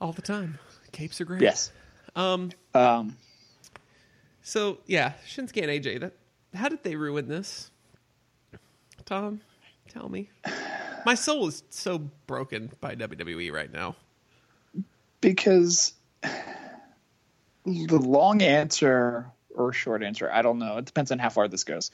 all 0.00 0.12
the 0.12 0.22
time. 0.22 0.58
Capes 0.92 1.20
are 1.20 1.24
great. 1.24 1.42
Yes. 1.42 1.72
Um. 2.16 2.50
Um, 2.74 3.16
So 4.42 4.78
yeah, 4.86 5.14
Shinsuke 5.26 5.62
and 5.62 5.70
AJ. 5.70 6.00
That 6.00 6.12
how 6.54 6.68
did 6.68 6.82
they 6.84 6.96
ruin 6.96 7.28
this? 7.28 7.70
Tom, 9.04 9.40
tell 9.88 10.08
me. 10.08 10.30
My 11.04 11.14
soul 11.14 11.48
is 11.48 11.62
so 11.70 11.98
broken 12.26 12.70
by 12.80 12.94
WWE 12.94 13.52
right 13.52 13.70
now. 13.72 13.96
because 15.20 15.92
the 17.64 17.98
long 17.98 18.42
answer 18.42 19.26
or 19.54 19.72
short 19.72 20.02
answer, 20.02 20.30
I 20.32 20.42
don't 20.42 20.58
know. 20.58 20.78
It 20.78 20.84
depends 20.86 21.10
on 21.10 21.18
how 21.18 21.28
far 21.30 21.48
this 21.48 21.64
goes. 21.64 21.90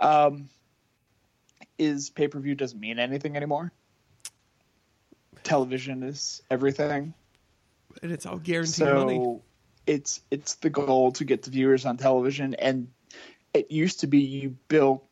Um, 0.00 0.48
is 1.78 2.10
pay 2.10 2.28
per 2.28 2.38
view 2.40 2.54
doesn't 2.54 2.78
mean 2.80 2.98
anything 2.98 3.36
anymore. 3.36 3.72
Television 5.46 6.02
is 6.02 6.42
everything. 6.50 7.14
And 8.02 8.12
it's 8.12 8.26
all 8.26 8.38
guaranteed 8.38 8.74
so 8.74 8.94
money. 8.94 9.40
it's 9.86 10.20
it's 10.30 10.56
the 10.56 10.68
goal 10.70 11.12
to 11.12 11.24
get 11.24 11.42
the 11.44 11.50
viewers 11.50 11.86
on 11.86 11.96
television 11.96 12.54
and 12.54 12.88
it 13.54 13.70
used 13.70 14.00
to 14.00 14.06
be 14.06 14.18
you 14.18 14.56
built 14.68 15.02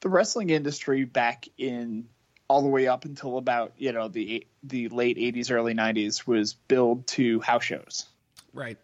the 0.00 0.08
wrestling 0.08 0.50
industry 0.50 1.04
back 1.04 1.48
in 1.58 2.06
all 2.46 2.62
the 2.62 2.68
way 2.68 2.86
up 2.86 3.04
until 3.04 3.36
about 3.38 3.72
you 3.78 3.90
know 3.92 4.06
the 4.08 4.46
the 4.62 4.88
late 4.90 5.16
80s 5.16 5.50
early 5.50 5.74
90s 5.74 6.24
was 6.26 6.54
built 6.54 7.06
to 7.08 7.40
house 7.40 7.64
shows 7.64 8.06
Right. 8.52 8.76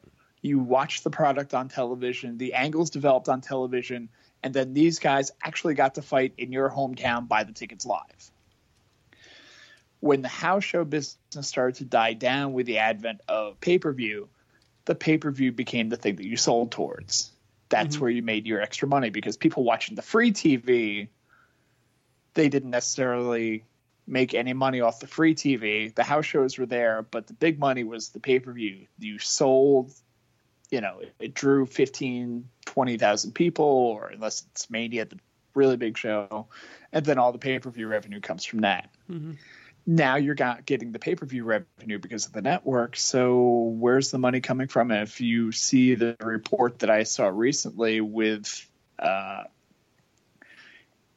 you 0.43 0.59
watch 0.59 1.03
the 1.05 1.11
product 1.11 1.55
on 1.55 1.69
television 1.69 2.37
the 2.39 2.55
angles 2.55 2.91
developed 2.91 3.29
on 3.29 3.43
television 3.43 4.09
and 4.43 4.53
then 4.55 4.73
these 4.73 4.99
guys 4.99 5.31
actually 5.45 5.75
got 5.75 5.95
to 5.97 6.03
fight 6.03 6.33
in 6.39 6.51
your 6.51 6.69
hometown 6.71 7.29
buy 7.29 7.45
the 7.45 7.53
tickets 7.53 7.85
live 7.87 8.31
when 10.01 10.23
the 10.23 10.29
house 10.29 10.65
show 10.65 10.85
business 10.85 11.47
started 11.47 11.77
to 11.77 11.85
die 11.85 12.15
down 12.15 12.53
with 12.53 12.67
the 12.67 12.79
advent 12.79 13.21
of 13.29 13.61
pay-per-view 13.61 14.29
the 14.91 14.95
pay-per-view 14.95 15.53
became 15.53 15.89
the 15.89 15.97
thing 15.97 16.17
that 16.17 16.27
you 16.27 16.37
sold 16.37 16.73
towards. 16.73 17.31
That's 17.69 17.95
mm-hmm. 17.95 18.03
where 18.03 18.11
you 18.11 18.23
made 18.23 18.47
your 18.47 18.61
extra 18.61 18.89
money 18.89 19.11
because 19.11 19.37
people 19.37 19.63
watching 19.63 19.95
the 19.95 20.03
free 20.03 20.33
tv 20.33 21.09
they 22.35 22.49
didn't 22.49 22.71
necessarily 22.71 23.65
make 24.07 24.35
any 24.35 24.53
money 24.53 24.81
off 24.81 24.99
the 24.99 25.07
free 25.07 25.35
tv 25.37 25.95
the 25.95 26.03
house 26.03 26.27
shows 26.27 26.59
were 26.59 26.67
there 26.67 27.03
but 27.03 27.29
the 27.29 27.33
big 27.33 27.61
money 27.61 27.85
was 27.85 28.09
the 28.09 28.19
pay-per-view. 28.19 28.87
You 28.99 29.19
sold 29.21 29.93
you 30.71 30.81
know 30.81 30.99
it, 31.01 31.15
it 31.21 31.35
drew 31.35 31.67
15 31.67 32.49
20,000 32.65 33.33
people 33.33 33.65
or 33.65 34.09
unless 34.09 34.45
it's 34.51 34.71
mania 34.71 35.05
the 35.05 35.19
really 35.55 35.77
big 35.77 35.97
show 35.97 36.49
and 36.93 37.05
then 37.05 37.19
all 37.19 37.31
the 37.31 37.39
pay-per-view 37.39 37.87
revenue 37.87 38.21
comes 38.21 38.45
from 38.45 38.63
that 38.63 38.91
mm-hmm. 39.09 39.33
Now 39.91 40.17
you're 40.17 40.35
got, 40.35 40.67
getting 40.67 40.93
the 40.93 40.99
pay-per-view 40.99 41.45
revenue 41.45 41.99
because 41.99 42.27
of 42.27 42.33
the 42.33 42.43
network. 42.43 42.97
So 42.97 43.75
where's 43.77 44.11
the 44.11 44.19
money 44.19 44.41
coming 44.41 44.69
from? 44.69 44.91
And 44.91 45.03
if 45.03 45.21
you 45.21 45.53
see 45.53 45.95
the 45.95 46.17
report 46.21 46.81
that 46.81 46.91
i 46.91 47.03
saw 47.03 47.29
recently 47.29 48.01
with 48.01 48.69
uh, 48.99 49.45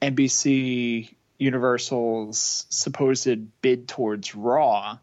nbc 0.01 1.13
universal's 1.37 2.65
supposed 2.69 3.61
bid 3.61 3.87
towards 3.87 4.33
raw 4.33 4.97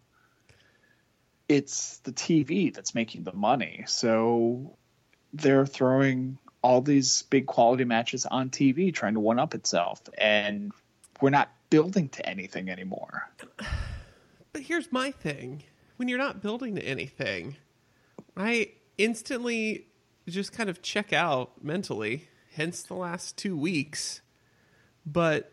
it's 1.50 1.98
the 1.98 2.12
tv 2.12 2.72
that's 2.72 2.94
making 2.94 3.24
the 3.24 3.32
money. 3.32 3.82
So 3.88 4.76
they're 5.32 5.66
throwing 5.66 6.38
all 6.62 6.80
these 6.80 7.22
big 7.22 7.46
quality 7.46 7.84
matches 7.84 8.24
on 8.24 8.50
tv 8.50 8.94
trying 8.94 9.14
to 9.14 9.20
one 9.20 9.40
up 9.40 9.54
itself. 9.56 10.00
And 10.16 10.70
we're 11.20 11.30
not 11.30 11.50
building 11.70 12.08
to 12.08 12.26
anything 12.28 12.68
anymore 12.68 13.30
But 14.52 14.62
here's 14.62 14.90
my 14.90 15.10
thing. 15.12 15.62
When 15.96 16.08
you're 16.08 16.18
not 16.18 16.42
building 16.42 16.74
to 16.74 16.82
anything, 16.82 17.56
I 18.36 18.72
instantly 18.98 19.86
just 20.28 20.52
kind 20.52 20.68
of 20.68 20.82
check 20.82 21.12
out 21.12 21.62
mentally, 21.62 22.28
hence 22.54 22.82
the 22.82 22.94
last 22.94 23.36
two 23.36 23.56
weeks. 23.56 24.22
But 25.06 25.52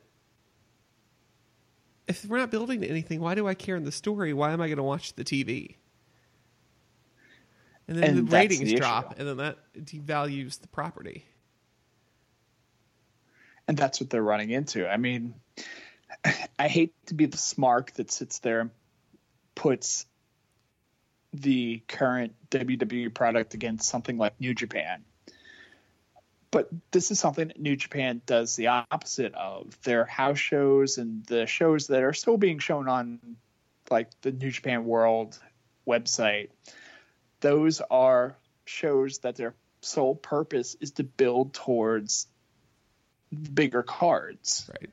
if 2.07 2.25
we're 2.25 2.39
not 2.39 2.49
building 2.49 2.81
to 2.81 2.87
anything, 2.87 3.19
why 3.19 3.35
do 3.35 3.47
I 3.47 3.53
care 3.53 3.75
in 3.75 3.83
the 3.83 3.91
story? 3.91 4.33
Why 4.33 4.51
am 4.51 4.61
I 4.61 4.67
going 4.67 4.77
to 4.77 4.83
watch 4.83 5.13
the 5.13 5.23
TV? 5.23 5.75
And 7.87 7.97
then 7.97 8.03
And 8.17 8.27
the 8.27 8.31
ratings 8.31 8.61
the 8.71 8.75
drop, 8.77 9.11
issue. 9.11 9.19
and 9.19 9.27
then 9.29 9.37
that 9.37 9.57
devalues 9.77 10.59
the 10.59 10.67
property. 10.69 11.25
and 13.67 13.77
that's 13.77 13.99
what 13.99 14.09
they're 14.09 14.23
running 14.23 14.49
into. 14.49 14.87
I 14.89 14.97
mean, 14.97 15.33
I 16.59 16.67
hate 16.67 16.93
to 17.07 17.13
be 17.13 17.25
the 17.25 17.37
smark 17.37 17.93
that 17.93 18.11
sits 18.11 18.39
there 18.39 18.61
and 18.61 18.71
puts 19.55 20.05
the 21.33 21.81
current 21.87 22.33
WWE 22.49 23.13
product 23.13 23.53
against 23.53 23.89
something 23.89 24.17
like 24.17 24.39
New 24.39 24.53
Japan. 24.53 25.03
But 26.49 26.69
this 26.91 27.11
is 27.11 27.19
something 27.19 27.49
that 27.49 27.59
New 27.59 27.75
Japan 27.75 28.21
does 28.25 28.55
the 28.55 28.67
opposite 28.67 29.33
of. 29.35 29.77
Their 29.83 30.05
house 30.05 30.39
shows 30.39 30.97
and 30.97 31.25
the 31.25 31.45
shows 31.45 31.87
that 31.87 32.03
are 32.03 32.13
still 32.13 32.37
being 32.37 32.59
shown 32.59 32.87
on 32.87 33.19
like 33.91 34.09
the 34.21 34.31
New 34.31 34.51
Japan 34.51 34.85
World 34.85 35.37
website, 35.87 36.49
those 37.41 37.81
are 37.91 38.35
shows 38.65 39.19
that 39.19 39.35
their 39.35 39.53
sole 39.81 40.15
purpose 40.15 40.75
is 40.79 40.91
to 40.91 41.03
build 41.03 41.53
towards 41.53 42.27
bigger 43.53 43.83
cards 43.83 44.69
Right. 44.69 44.89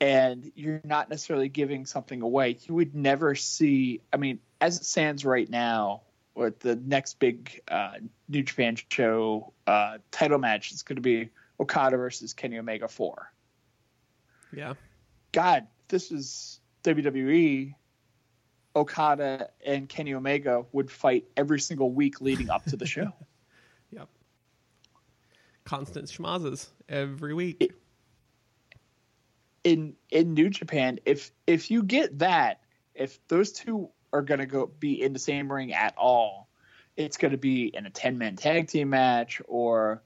And 0.00 0.52
you're 0.54 0.80
not 0.84 1.10
necessarily 1.10 1.48
giving 1.48 1.86
something 1.86 2.22
away. 2.22 2.58
You 2.66 2.74
would 2.74 2.94
never 2.94 3.34
see. 3.34 4.00
I 4.12 4.16
mean, 4.16 4.40
as 4.60 4.78
it 4.78 4.84
stands 4.84 5.24
right 5.24 5.48
now, 5.48 6.02
with 6.38 6.60
the 6.60 6.76
next 6.76 7.18
big 7.18 7.60
uh, 7.68 7.94
New 8.28 8.42
Japan 8.44 8.76
show 8.90 9.52
uh, 9.66 9.98
title 10.10 10.38
match 10.38 10.70
is 10.70 10.82
going 10.82 10.96
to 10.96 11.02
be 11.02 11.30
Okada 11.60 11.96
versus 11.96 12.32
Kenny 12.32 12.58
Omega 12.58 12.86
four. 12.86 13.32
Yeah. 14.54 14.74
God, 15.32 15.66
this 15.88 16.12
is 16.12 16.60
WWE, 16.84 17.74
Okada 18.74 19.50
and 19.64 19.88
Kenny 19.88 20.14
Omega 20.14 20.64
would 20.72 20.90
fight 20.90 21.24
every 21.36 21.60
single 21.60 21.90
week 21.90 22.20
leading 22.20 22.48
up 22.48 22.64
to 22.66 22.76
the 22.76 22.86
show. 22.86 23.12
Yep. 23.90 24.06
Constant 25.64 26.08
schmazes 26.08 26.68
every 26.90 27.32
week. 27.32 27.72
In 29.68 29.94
in 30.10 30.32
New 30.32 30.48
Japan, 30.48 30.98
if 31.04 31.30
if 31.46 31.70
you 31.70 31.82
get 31.82 32.20
that, 32.20 32.62
if 32.94 33.18
those 33.28 33.52
two 33.52 33.90
are 34.12 34.22
going 34.22 34.40
to 34.40 34.46
go 34.46 34.66
be 34.66 35.02
in 35.02 35.12
the 35.12 35.18
same 35.18 35.52
ring 35.52 35.74
at 35.74 35.94
all, 35.98 36.48
it's 36.96 37.18
going 37.18 37.32
to 37.32 37.38
be 37.38 37.66
in 37.66 37.84
a 37.84 37.90
ten 37.90 38.16
man 38.16 38.36
tag 38.36 38.68
team 38.68 38.88
match 38.90 39.42
or 39.46 40.02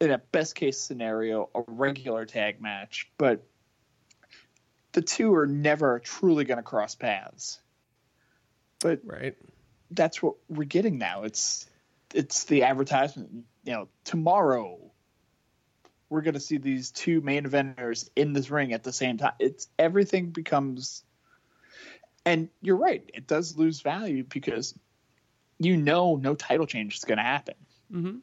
in 0.00 0.10
a 0.10 0.18
best 0.18 0.56
case 0.56 0.80
scenario 0.80 1.48
a 1.54 1.62
regular 1.68 2.26
tag 2.26 2.60
match. 2.60 3.08
But 3.16 3.46
the 4.92 5.02
two 5.02 5.34
are 5.34 5.46
never 5.46 6.00
truly 6.00 6.44
going 6.44 6.58
to 6.58 6.64
cross 6.64 6.96
paths. 6.96 7.60
But 8.80 9.02
right. 9.04 9.36
that's 9.92 10.20
what 10.20 10.34
we're 10.48 10.64
getting 10.64 10.98
now. 10.98 11.22
It's 11.22 11.68
it's 12.12 12.44
the 12.44 12.64
advertisement. 12.64 13.44
You 13.62 13.72
know, 13.72 13.88
tomorrow 14.02 14.89
we're 16.10 16.20
going 16.20 16.34
to 16.34 16.40
see 16.40 16.58
these 16.58 16.90
two 16.90 17.20
main 17.22 17.44
eventers 17.44 18.10
in 18.16 18.32
this 18.34 18.50
ring 18.50 18.72
at 18.72 18.82
the 18.82 18.92
same 18.92 19.16
time. 19.16 19.32
It's 19.38 19.68
everything 19.78 20.30
becomes, 20.30 21.04
and 22.26 22.48
you're 22.60 22.76
right. 22.76 23.08
It 23.14 23.26
does 23.26 23.56
lose 23.56 23.80
value 23.80 24.24
because 24.24 24.74
you 25.58 25.76
know 25.76 26.16
no 26.16 26.34
title 26.34 26.66
change 26.66 26.96
is 26.96 27.04
going 27.04 27.18
to 27.18 27.24
happen, 27.24 27.54
Mm-hmm. 27.92 28.18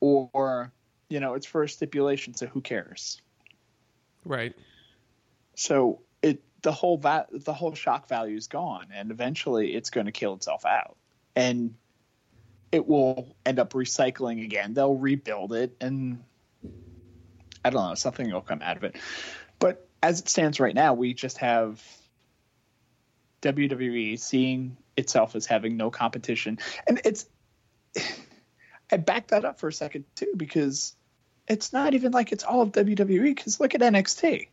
or 0.00 0.72
you 1.08 1.20
know 1.20 1.34
it's 1.34 1.46
for 1.46 1.62
a 1.62 1.68
stipulation, 1.68 2.34
so 2.34 2.46
who 2.46 2.60
cares? 2.60 3.22
Right. 4.24 4.54
So 5.54 6.00
it 6.20 6.42
the 6.62 6.72
whole 6.72 6.96
va- 6.98 7.28
the 7.30 7.54
whole 7.54 7.74
shock 7.74 8.08
value 8.08 8.36
is 8.36 8.48
gone, 8.48 8.88
and 8.92 9.10
eventually 9.10 9.74
it's 9.74 9.90
going 9.90 10.06
to 10.06 10.12
kill 10.12 10.34
itself 10.34 10.64
out, 10.66 10.96
and 11.36 11.74
it 12.72 12.88
will 12.88 13.36
end 13.46 13.60
up 13.60 13.72
recycling 13.74 14.42
again. 14.42 14.74
They'll 14.74 14.96
rebuild 14.96 15.52
it, 15.52 15.76
and 15.80 16.24
I 17.64 17.70
don't 17.70 17.88
know 17.88 17.94
something 17.94 18.30
will 18.30 18.40
come 18.40 18.62
out 18.62 18.76
of 18.76 18.84
it. 18.84 18.96
But 19.58 19.88
as 20.02 20.20
it 20.20 20.28
stands 20.28 20.60
right 20.60 20.74
now, 20.74 20.94
we 20.94 21.14
just 21.14 21.38
have 21.38 21.82
WWE 23.42 24.18
seeing 24.18 24.76
itself 24.96 25.34
as 25.34 25.46
having 25.46 25.76
no 25.76 25.90
competition, 25.90 26.58
and 26.86 27.00
it's. 27.04 27.26
I 28.92 28.98
back 28.98 29.28
that 29.28 29.46
up 29.46 29.58
for 29.58 29.68
a 29.68 29.72
second 29.72 30.04
too 30.14 30.32
because 30.36 30.94
it's 31.48 31.72
not 31.72 31.94
even 31.94 32.12
like 32.12 32.32
it's 32.32 32.44
all 32.44 32.60
of 32.60 32.72
WWE. 32.72 33.24
Because 33.34 33.58
look 33.58 33.74
at 33.74 33.80
NXT. 33.80 34.48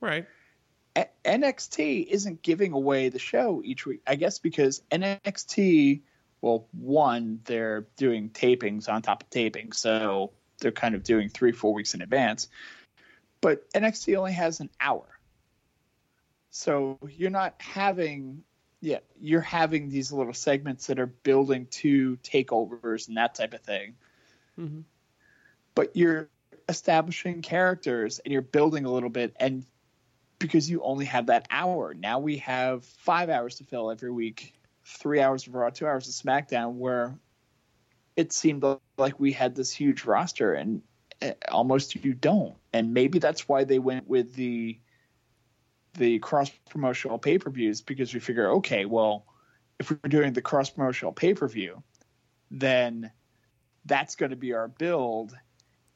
Right. 0.00 0.26
A- 0.96 1.08
NXT 1.24 2.06
isn't 2.06 2.42
giving 2.42 2.72
away 2.72 3.08
the 3.08 3.18
show 3.18 3.62
each 3.64 3.86
week. 3.86 4.02
I 4.06 4.14
guess 4.14 4.38
because 4.38 4.82
NXT, 4.90 6.02
well, 6.40 6.66
one, 6.72 7.40
they're 7.44 7.86
doing 7.96 8.30
tapings 8.30 8.88
on 8.88 9.02
top 9.02 9.24
of 9.24 9.30
tapings, 9.30 9.74
so 9.74 10.32
they're 10.60 10.72
kind 10.72 10.94
of 10.94 11.02
doing 11.02 11.28
three, 11.28 11.52
four 11.52 11.72
weeks 11.72 11.94
in 11.94 12.02
advance. 12.02 12.48
But 13.40 13.70
NXT 13.72 14.16
only 14.16 14.32
has 14.32 14.60
an 14.60 14.70
hour. 14.80 15.06
So 16.50 16.98
you're 17.16 17.30
not 17.30 17.54
having, 17.58 18.42
yeah, 18.80 18.98
you're 19.20 19.40
having 19.40 19.90
these 19.90 20.12
little 20.12 20.34
segments 20.34 20.86
that 20.88 20.98
are 20.98 21.06
building 21.06 21.66
to 21.66 22.16
takeovers 22.18 23.08
and 23.08 23.16
that 23.16 23.34
type 23.34 23.54
of 23.54 23.60
thing. 23.60 23.94
Mhm. 24.58 24.84
But 25.74 25.94
you're 25.94 26.28
establishing 26.68 27.42
characters 27.42 28.18
and 28.18 28.32
you're 28.32 28.42
building 28.42 28.84
a 28.84 28.90
little 28.90 29.10
bit. 29.10 29.36
And 29.38 29.64
because 30.38 30.68
you 30.70 30.82
only 30.82 31.04
have 31.06 31.26
that 31.26 31.46
hour. 31.50 31.94
Now 31.94 32.18
we 32.20 32.38
have 32.38 32.84
five 32.84 33.28
hours 33.28 33.56
to 33.56 33.64
fill 33.64 33.90
every 33.90 34.10
week, 34.10 34.54
three 34.84 35.20
hours 35.20 35.46
of 35.46 35.54
Raw, 35.54 35.70
two 35.70 35.86
hours 35.86 36.08
of 36.08 36.14
SmackDown, 36.14 36.74
where 36.74 37.18
it 38.18 38.32
seemed 38.32 38.64
like 38.96 39.20
we 39.20 39.30
had 39.30 39.54
this 39.54 39.70
huge 39.70 40.04
roster, 40.04 40.52
and 40.52 40.82
eh, 41.22 41.34
almost 41.48 41.94
you 41.94 42.14
don't. 42.14 42.56
And 42.72 42.92
maybe 42.92 43.20
that's 43.20 43.48
why 43.48 43.62
they 43.62 43.78
went 43.78 44.08
with 44.08 44.34
the 44.34 44.80
the 45.94 46.18
cross 46.18 46.50
promotional 46.68 47.18
pay 47.18 47.38
per 47.38 47.48
views 47.48 47.80
because 47.80 48.12
we 48.12 48.18
figure, 48.18 48.50
okay, 48.54 48.86
well, 48.86 49.24
if 49.78 49.90
we're 49.90 50.08
doing 50.08 50.32
the 50.32 50.42
cross 50.42 50.68
promotional 50.68 51.12
pay 51.12 51.32
per 51.32 51.46
view, 51.46 51.84
then 52.50 53.12
that's 53.84 54.16
going 54.16 54.30
to 54.30 54.36
be 54.36 54.52
our 54.52 54.66
build, 54.66 55.32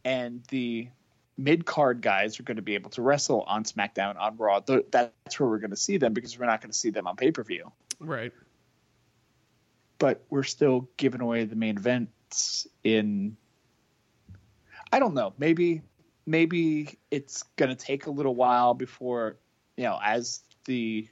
and 0.04 0.44
the 0.48 0.90
mid 1.36 1.66
card 1.66 2.02
guys 2.02 2.38
are 2.38 2.44
going 2.44 2.56
to 2.56 2.62
be 2.62 2.76
able 2.76 2.90
to 2.90 3.02
wrestle 3.02 3.42
on 3.42 3.64
SmackDown, 3.64 4.16
on 4.16 4.36
Raw. 4.36 4.60
That's 4.60 5.40
where 5.40 5.48
we're 5.48 5.58
going 5.58 5.70
to 5.70 5.76
see 5.76 5.96
them 5.96 6.12
because 6.12 6.38
we're 6.38 6.46
not 6.46 6.60
going 6.60 6.70
to 6.70 6.78
see 6.78 6.90
them 6.90 7.08
on 7.08 7.16
pay 7.16 7.32
per 7.32 7.42
view. 7.42 7.72
Right. 7.98 8.32
But 10.02 10.24
we're 10.30 10.42
still 10.42 10.88
giving 10.96 11.20
away 11.20 11.44
the 11.44 11.54
main 11.54 11.76
events 11.76 12.66
in. 12.82 13.36
I 14.92 14.98
don't 14.98 15.14
know. 15.14 15.32
Maybe 15.38 15.82
maybe 16.26 16.98
it's 17.08 17.44
going 17.54 17.68
to 17.68 17.76
take 17.76 18.06
a 18.06 18.10
little 18.10 18.34
while 18.34 18.74
before 18.74 19.36
you 19.76 19.84
know 19.84 19.96
as 20.02 20.40
the 20.64 21.06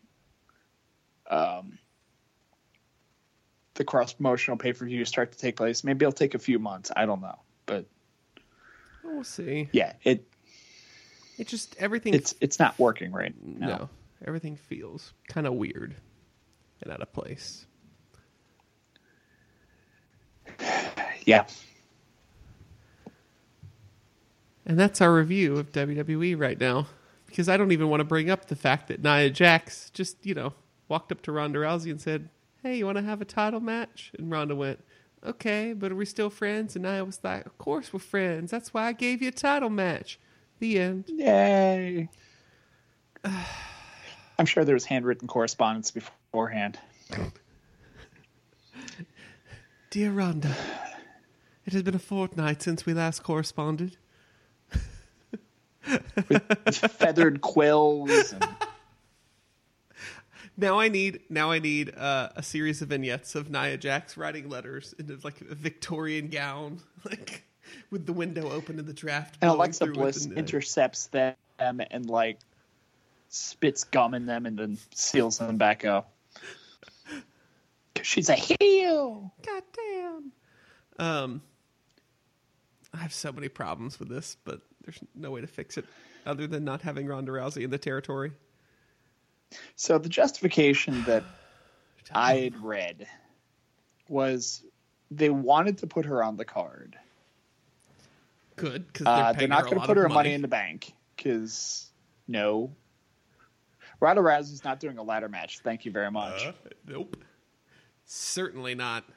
um 1.31 1.79
the 3.75 3.85
cross 3.85 4.13
promotional 4.13 4.57
pay 4.59 4.73
per 4.73 4.85
view 4.85 5.05
start 5.05 5.31
to 5.31 5.39
take 5.39 5.55
place. 5.57 5.85
Maybe 5.85 6.05
it'll 6.05 6.11
take 6.11 6.35
a 6.35 6.41
few 6.41 6.59
months. 6.59 6.91
I 6.97 7.07
don't 7.07 7.21
know, 7.21 7.39
but 7.67 7.87
We'll 9.05 9.23
see. 9.23 9.69
yeah, 9.71 9.93
it 10.03 10.27
It 11.39 11.47
just 11.47 11.77
everything. 11.79 12.15
it's 12.15 12.35
it's 12.41 12.59
not 12.59 12.77
working 12.77 13.13
right 13.13 13.35
now. 13.41 13.67
no. 13.69 13.89
Everything 14.27 14.57
feels 14.57 15.13
kind 15.29 15.47
of 15.47 15.53
weird 15.55 15.95
and 16.83 16.93
out 16.93 17.01
of 17.03 17.13
place. 17.13 17.67
Yeah. 21.31 21.47
And 24.67 24.77
that's 24.79 25.01
our 25.01 25.15
review 25.15 25.57
of 25.59 25.71
WWE 25.71 26.39
right 26.39 26.59
now. 26.59 26.89
Because 27.27 27.49
I 27.49 27.57
don't 27.57 27.71
even 27.71 27.89
want 27.89 28.01
to 28.01 28.05
bring 28.05 28.29
up 28.31 28.47
the 28.47 28.57
fact 28.57 28.89
that 28.89 29.01
Nia 29.03 29.31
Jax 29.31 29.91
just, 29.91 30.17
you 30.27 30.35
know, 30.35 30.53
walked 30.89 31.13
up 31.13 31.23
to 31.23 31.33
Ronda 31.33 31.61
Rousey 31.61 31.93
and 31.93 32.01
said, 32.01 32.29
Hey, 32.65 32.79
you 32.79 32.87
want 32.87 32.99
to 32.99 33.05
have 33.05 33.21
a 33.21 33.25
title 33.25 33.61
match? 33.61 34.11
And 34.19 34.29
Ronda 34.29 34.57
went, 34.57 34.83
Okay, 35.25 35.73
but 35.73 35.93
are 35.93 35.97
we 35.97 36.05
still 36.05 36.31
friends? 36.31 36.75
And 36.75 36.85
Nia 36.85 37.05
was 37.05 37.21
like, 37.23 37.47
Of 37.47 37.57
course 37.59 37.93
we're 37.93 38.01
friends. 38.01 38.51
That's 38.51 38.75
why 38.75 38.87
I 38.87 38.93
gave 38.93 39.23
you 39.23 39.29
a 39.29 39.33
title 39.33 39.71
match. 39.71 40.19
The 40.59 40.81
end. 40.81 41.05
Yay. 41.07 42.09
I'm 44.39 44.47
sure 44.47 44.65
there 44.65 44.75
was 44.75 44.85
handwritten 44.85 45.29
correspondence 45.29 45.93
beforehand. 45.93 46.81
Dear 49.91 50.11
Ronda, 50.13 50.55
it 51.71 51.75
has 51.75 51.83
been 51.85 51.95
a 51.95 52.01
fortnight 52.01 52.63
since 52.63 52.85
we 52.85 52.93
last 52.95 53.23
corresponded. 53.23 53.97
With 56.29 56.43
Feathered 56.99 57.41
quills. 57.41 58.33
And, 58.33 58.49
Now 60.57 60.81
I 60.81 60.89
need 60.89 61.21
now 61.31 61.53
I 61.53 61.59
need 61.59 61.97
uh, 61.97 62.31
a 62.37 62.43
series 62.43 62.83
of 62.83 62.89
vignettes 62.89 63.35
of 63.35 63.51
Nia 63.51 63.79
Jax 63.79 64.17
writing 64.17 64.49
letters 64.51 64.95
in 64.99 65.17
like 65.23 65.41
a 65.41 65.55
Victorian 65.55 66.29
gown, 66.29 66.81
like 67.05 67.45
with 67.91 68.05
the 68.05 68.13
window 68.13 68.51
open 68.51 68.79
and 68.79 68.87
the 68.87 68.93
draft. 68.93 69.39
and 69.41 69.51
Alexa 69.51 69.87
Bliss 69.87 70.27
the- 70.27 70.35
intercepts 70.35 71.07
them 71.07 71.37
and 71.61 72.11
like 72.11 72.41
spits 73.29 73.85
gum 73.85 74.13
in 74.13 74.27
them 74.27 74.45
and 74.45 74.59
then 74.59 74.77
seals 74.93 75.39
them 75.39 75.57
back 75.57 75.85
up. 75.85 76.13
Cause 77.95 78.07
she's 78.07 78.29
a 78.29 78.35
heel. 78.35 79.33
God 79.47 79.63
damn. 79.73 80.33
Um, 80.99 81.43
I 82.93 82.99
have 82.99 83.13
so 83.13 83.33
many 83.33 83.49
problems 83.49 83.99
with 83.99 84.09
this, 84.09 84.37
but 84.45 84.61
there's 84.85 85.01
no 85.15 85.31
way 85.31 85.41
to 85.41 85.47
fix 85.47 85.79
it 85.79 85.85
other 86.27 86.47
than 86.47 86.65
not 86.65 86.83
having 86.83 87.07
Ronda 87.07 87.33
Rousey 87.33 87.63
in 87.63 87.71
the 87.71 87.79
territory. 87.79 88.33
So 89.77 89.99
the 89.99 90.09
justification 90.09 91.03
that 91.07 91.25
I 92.13 92.37
had 92.37 92.63
read 92.63 93.07
was 94.09 94.65
they 95.11 95.31
wanted 95.31 95.79
to 95.79 95.87
put 95.87 96.05
her 96.07 96.23
on 96.23 96.37
the 96.37 96.45
card. 96.45 96.97
Good 98.57 98.87
because 98.93 99.07
Uh, 99.07 99.33
they're, 99.33 99.41
they're 99.41 99.49
not 99.49 99.65
going 99.65 99.81
to 99.81 99.87
put 99.87 99.97
her 99.97 100.05
money. 100.05 100.15
money 100.15 100.33
in 100.35 100.43
the 100.43 100.49
bank 100.49 100.93
because 101.17 101.91
no. 102.29 102.73
Ronda 104.01 104.23
Rousey's 104.23 104.65
not 104.65 104.81
doing 104.81 104.99
a 104.99 105.03
ladder 105.03 105.29
match. 105.29 105.61
Thank 105.61 105.85
you 105.85 105.93
very 105.93 106.11
much. 106.11 106.47
Uh, 106.47 106.53
nope. 106.87 107.17
Certainly 108.05 108.75
not. 108.75 109.05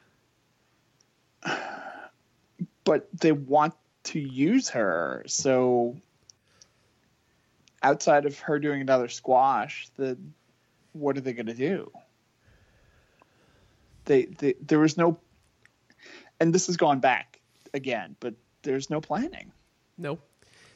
but 2.84 3.08
they 3.18 3.32
want 3.32 3.74
to 4.04 4.20
use 4.20 4.68
her. 4.70 5.24
So 5.26 5.96
outside 7.82 8.26
of 8.26 8.38
her 8.40 8.58
doing 8.58 8.80
another 8.80 9.08
squash, 9.08 9.88
the 9.96 10.18
what 10.92 11.16
are 11.16 11.20
they 11.20 11.32
going 11.32 11.46
to 11.46 11.54
do? 11.54 11.90
They, 14.04 14.26
they 14.26 14.54
there 14.60 14.78
was 14.78 14.96
no, 14.96 15.18
and 16.38 16.54
this 16.54 16.66
has 16.66 16.76
gone 16.76 17.00
back 17.00 17.40
again, 17.72 18.16
but 18.20 18.34
there's 18.62 18.90
no 18.90 19.00
planning. 19.00 19.50
No. 19.96 20.18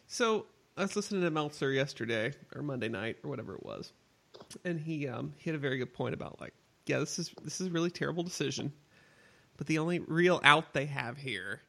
So 0.06 0.46
I 0.76 0.82
was 0.82 0.96
listening 0.96 1.22
to 1.22 1.30
Meltzer 1.30 1.70
yesterday 1.70 2.32
or 2.54 2.62
Monday 2.62 2.88
night 2.88 3.18
or 3.22 3.30
whatever 3.30 3.54
it 3.54 3.64
was, 3.64 3.92
and 4.64 4.80
he 4.80 5.08
um 5.08 5.34
he 5.36 5.50
had 5.50 5.54
a 5.54 5.60
very 5.60 5.78
good 5.78 5.92
point 5.92 6.14
about 6.14 6.40
like 6.40 6.54
yeah 6.86 6.98
this 6.98 7.18
is 7.18 7.32
this 7.42 7.60
is 7.60 7.66
a 7.68 7.70
really 7.70 7.90
terrible 7.90 8.22
decision 8.22 8.72
but 9.56 9.66
the 9.66 9.78
only 9.78 9.98
real 9.98 10.40
out 10.42 10.72
they 10.72 10.86
have 10.86 11.16
here 11.16 11.60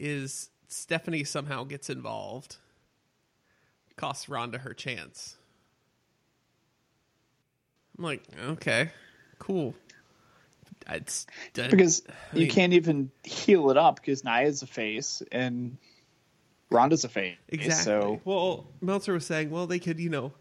is 0.00 0.50
stephanie 0.68 1.24
somehow 1.24 1.62
gets 1.64 1.90
involved 1.90 2.56
costs 3.96 4.28
Ronda 4.28 4.58
her 4.58 4.72
chance 4.74 5.36
i'm 7.98 8.04
like 8.04 8.22
okay 8.42 8.90
cool 9.38 9.74
it's 10.90 11.26
because 11.54 12.02
I 12.08 12.36
you 12.36 12.40
mean- 12.42 12.50
can't 12.50 12.72
even 12.72 13.10
heal 13.22 13.70
it 13.70 13.76
up 13.76 13.96
because 13.96 14.24
Nia's 14.24 14.62
a 14.62 14.66
face 14.66 15.22
and 15.30 15.76
Ronda's 16.70 17.04
a 17.04 17.08
face. 17.08 17.36
Exactly. 17.48 17.84
So 17.84 18.20
well, 18.24 18.66
Meltzer 18.80 19.12
was 19.12 19.26
saying, 19.26 19.50
well, 19.50 19.66
they 19.66 19.78
could, 19.78 19.98
you 20.00 20.08
know, 20.08 20.32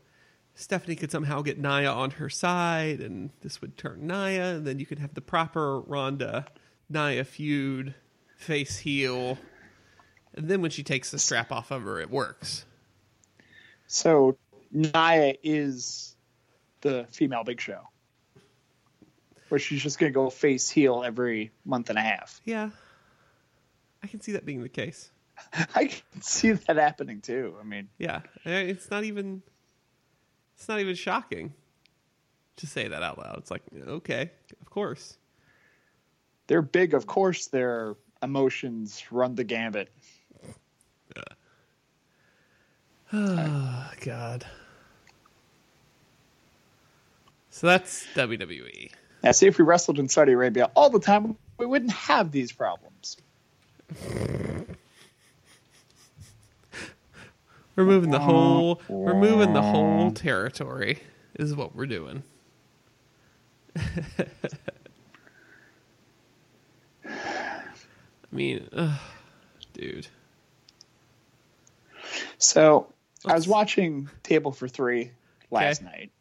Stephanie 0.54 0.96
could 0.96 1.12
somehow 1.12 1.42
get 1.42 1.60
Nia 1.60 1.92
on 1.92 2.12
her 2.12 2.30
side, 2.30 3.00
and 3.00 3.32
this 3.42 3.62
would 3.62 3.78
turn 3.78 4.08
Nia, 4.08 4.56
and 4.56 4.66
then 4.68 4.80
you 4.80 4.86
could 4.86 5.00
have 5.00 5.14
the 5.14 5.22
proper 5.22 5.80
Ronda 5.82 6.46
Nia 6.90 7.24
feud, 7.24 7.96
face 8.40 8.78
heel, 8.80 9.38
and 10.34 10.48
then 10.48 10.62
when 10.62 10.72
she 10.72 10.82
takes 10.84 11.12
the 11.12 11.20
strap 11.20 11.52
off 11.52 11.72
of 11.72 11.84
her, 11.84 12.00
it 12.00 12.10
works. 12.10 12.66
so 13.88 14.38
Nia 14.72 15.36
is 15.44 16.16
the 16.82 17.06
female 17.12 17.44
Big 17.44 17.60
Show, 17.60 17.82
where 19.50 19.60
she's 19.60 19.84
just 19.84 20.00
gonna 20.00 20.12
go 20.12 20.30
face 20.30 20.70
heel 20.70 21.04
every 21.06 21.52
month 21.66 21.90
and 21.90 22.00
a 22.00 22.02
half. 22.02 22.42
Yeah, 22.46 22.70
I 24.02 24.08
can 24.08 24.22
see 24.22 24.32
that 24.32 24.46
being 24.46 24.62
the 24.64 24.70
case. 24.70 25.12
I 25.76 25.86
can 25.86 26.22
see 26.22 26.52
that 26.52 26.78
happening 26.78 27.22
too. 27.22 27.56
I 27.60 27.64
mean, 27.64 27.90
Yeah, 27.98 28.22
it's 28.46 28.90
not 28.90 29.04
even, 29.04 29.42
it's 30.56 30.68
not 30.68 30.80
even 30.80 30.96
shocking 30.96 31.54
to 32.58 32.68
say 32.68 32.88
that 32.88 33.04
out 33.04 33.18
loud. 33.18 33.38
It's 33.38 33.52
like, 33.52 33.64
okay, 33.88 34.32
of 34.62 34.70
course. 34.70 35.18
they're 36.48 36.62
big, 36.62 36.94
of 36.94 37.06
course. 37.08 37.48
Their 37.48 37.96
emotions 38.22 39.04
run 39.12 39.36
the 39.36 39.44
gambit. 39.44 39.90
Yeah. 41.16 41.24
Oh 43.14 43.92
God. 44.02 44.46
So 47.50 47.68
that's. 47.68 48.06
WWE. 48.16 48.92
Now, 49.24 49.32
see 49.32 49.48
if 49.48 49.58
we 49.58 49.66
wrestled 49.66 50.00
in 50.00 50.08
Saudi 50.08 50.32
Arabia 50.32 50.72
all 50.76 50.90
the 50.90 51.00
time, 51.00 51.36
we 51.58 51.66
wouldn't 51.66 51.92
have 51.92 52.32
these 52.32 52.54
problems. 52.54 53.18
We're 57.76 57.86
moving 57.86 58.12
the 58.12 58.20
whole. 58.20 58.82
We're 58.90 59.14
moving 59.14 59.54
the 59.54 59.62
whole 59.62 60.12
territory. 60.12 61.00
Is 61.36 61.56
what 61.56 61.74
we're 61.74 61.86
doing. 61.86 62.24
I 68.32 68.36
mean, 68.36 68.68
ugh, 68.74 69.00
dude. 69.74 70.08
So 72.38 72.94
I 73.26 73.34
was 73.34 73.48
watching 73.48 74.10
Table 74.24 74.52
for 74.52 74.68
Three 74.68 75.12
last 75.52 75.82
Okay. 75.82 75.92
night. 75.92 76.12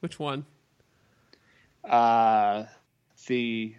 Which 0.00 0.18
one? 0.18 0.44
Uh, 1.82 2.64
the 3.26 3.74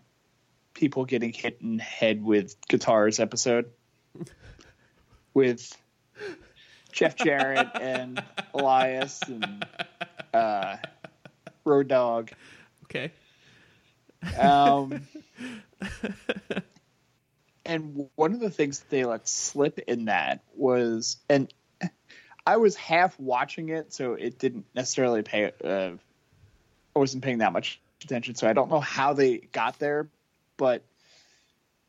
people 0.74 1.06
getting 1.06 1.32
hit 1.32 1.60
in 1.62 1.80
head 1.80 2.24
with 2.24 2.56
guitars 2.68 3.20
episode 3.20 3.66
with 5.34 5.76
Jeff 6.92 7.16
Jarrett 7.16 7.70
and 7.80 8.22
Elias 8.54 9.22
and 9.28 9.66
uh, 10.34 10.78
Road 11.64 11.88
Dog. 11.88 12.32
Okay. 12.86 13.12
Um, 14.40 15.08
and 17.66 18.08
one 18.16 18.34
of 18.34 18.40
the 18.40 18.50
things 18.50 18.80
that 18.80 18.90
they 18.90 19.06
let 19.06 19.28
slip 19.28 19.80
in 19.80 20.06
that 20.06 20.44
was, 20.56 21.18
and 21.30 21.52
I 22.46 22.58
was 22.58 22.76
half 22.76 23.20
watching 23.20 23.70
it, 23.70 23.92
so 23.94 24.14
it 24.14 24.38
didn't 24.38 24.66
necessarily 24.76 25.24
pay. 25.24 25.52
Uh, 25.64 25.92
I 26.96 27.00
wasn't 27.00 27.24
paying 27.24 27.40
that 27.40 27.54
much 27.54 27.82
attention, 28.04 28.36
so 28.36 28.48
I 28.48 28.54
don't 28.54 28.70
know 28.70 28.80
how 28.80 29.14
they 29.14 29.38
got 29.38 29.80
there, 29.80 30.10
but 30.58 30.84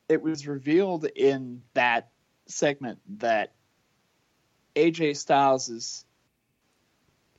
it 0.08 0.22
was 0.22 0.46
revealed 0.46 1.04
in 1.04 1.62
that 1.74 2.08
segment 2.46 3.00
that 3.18 3.52
AJ 4.74 5.16
Styles' 5.16 6.04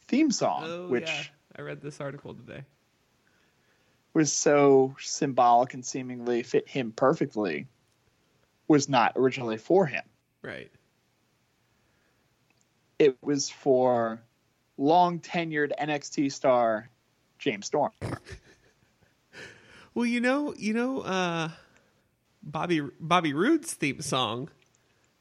theme 0.08 0.32
song, 0.32 0.63
Oh, 0.65 0.88
which 0.88 1.08
yeah. 1.08 1.23
I 1.58 1.62
read 1.63 1.82
this 1.82 2.00
article 2.00 2.36
today. 2.36 2.63
was 4.13 4.32
so 4.32 4.95
symbolic 5.00 5.73
and 5.73 5.86
seemingly 5.86 6.43
fit 6.43 6.67
him 6.67 6.91
perfectly 6.91 7.67
was 8.68 8.90
not 8.90 9.14
originally 9.16 9.58
for 9.58 9.86
him. 9.86 10.04
Right. 10.42 10.72
It 13.00 13.18
was 13.22 13.50
for 13.50 14.22
long 14.78 15.20
tenured 15.20 15.72
NXT 15.80 16.32
star 16.32 16.90
James 17.40 17.68
Storm. 17.68 17.92
Well, 19.98 20.06
you 20.06 20.22
know, 20.22 20.54
you 20.56 20.76
know, 20.76 21.00
uh, 21.00 21.50
Bobby 22.44 22.82
Bobby 23.00 23.34
Roode's 23.34 23.74
theme 23.74 24.00
song, 24.02 24.50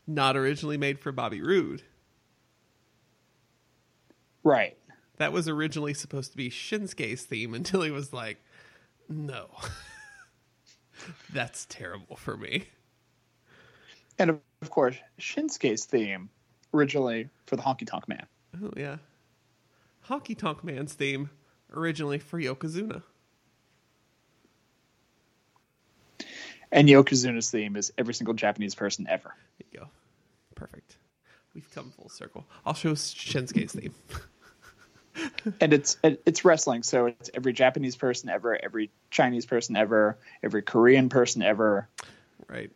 not 0.06 0.36
originally 0.36 0.76
made 0.76 1.00
for 1.00 1.12
Bobby 1.12 1.40
Roode. 1.40 1.80
Right. 4.44 4.76
That 5.16 5.32
was 5.32 5.48
originally 5.48 5.94
supposed 5.94 6.32
to 6.32 6.36
be 6.36 6.50
Shinsuke's 6.50 7.24
theme 7.24 7.54
until 7.54 7.80
he 7.80 7.90
was 7.90 8.12
like, 8.12 8.36
"No, 9.08 9.46
that's 11.32 11.64
terrible 11.70 12.16
for 12.16 12.36
me." 12.36 12.64
And 14.18 14.30
of 14.30 14.70
course, 14.70 14.96
Shinsuke's 15.20 15.84
theme 15.84 16.30
originally 16.72 17.28
for 17.46 17.56
the 17.56 17.62
Honky 17.62 17.86
Tonk 17.86 18.08
Man. 18.08 18.26
Oh 18.62 18.70
yeah, 18.76 18.96
Honky 20.08 20.36
Tonk 20.36 20.64
Man's 20.64 20.94
theme 20.94 21.30
originally 21.72 22.18
for 22.18 22.40
Yokozuna. 22.40 23.02
And 26.72 26.88
Yokozuna's 26.88 27.50
theme 27.50 27.76
is 27.76 27.92
every 27.96 28.14
single 28.14 28.34
Japanese 28.34 28.74
person 28.74 29.06
ever. 29.08 29.34
There 29.58 29.68
you 29.72 29.80
go, 29.80 29.86
perfect. 30.54 30.96
We've 31.54 31.70
come 31.70 31.90
full 31.90 32.08
circle. 32.08 32.44
I'll 32.64 32.74
show 32.74 32.92
Shinsuke's 32.92 33.72
theme. 33.72 33.94
And 35.60 35.72
it's 35.72 35.96
it's 36.02 36.44
wrestling, 36.44 36.82
so 36.82 37.06
it's 37.06 37.30
every 37.32 37.52
Japanese 37.52 37.96
person 37.96 38.28
ever, 38.28 38.58
every 38.62 38.90
Chinese 39.10 39.46
person 39.46 39.76
ever, 39.76 40.18
every 40.42 40.62
Korean 40.62 41.08
person 41.08 41.42
ever. 41.42 41.88
Right. 42.48 42.70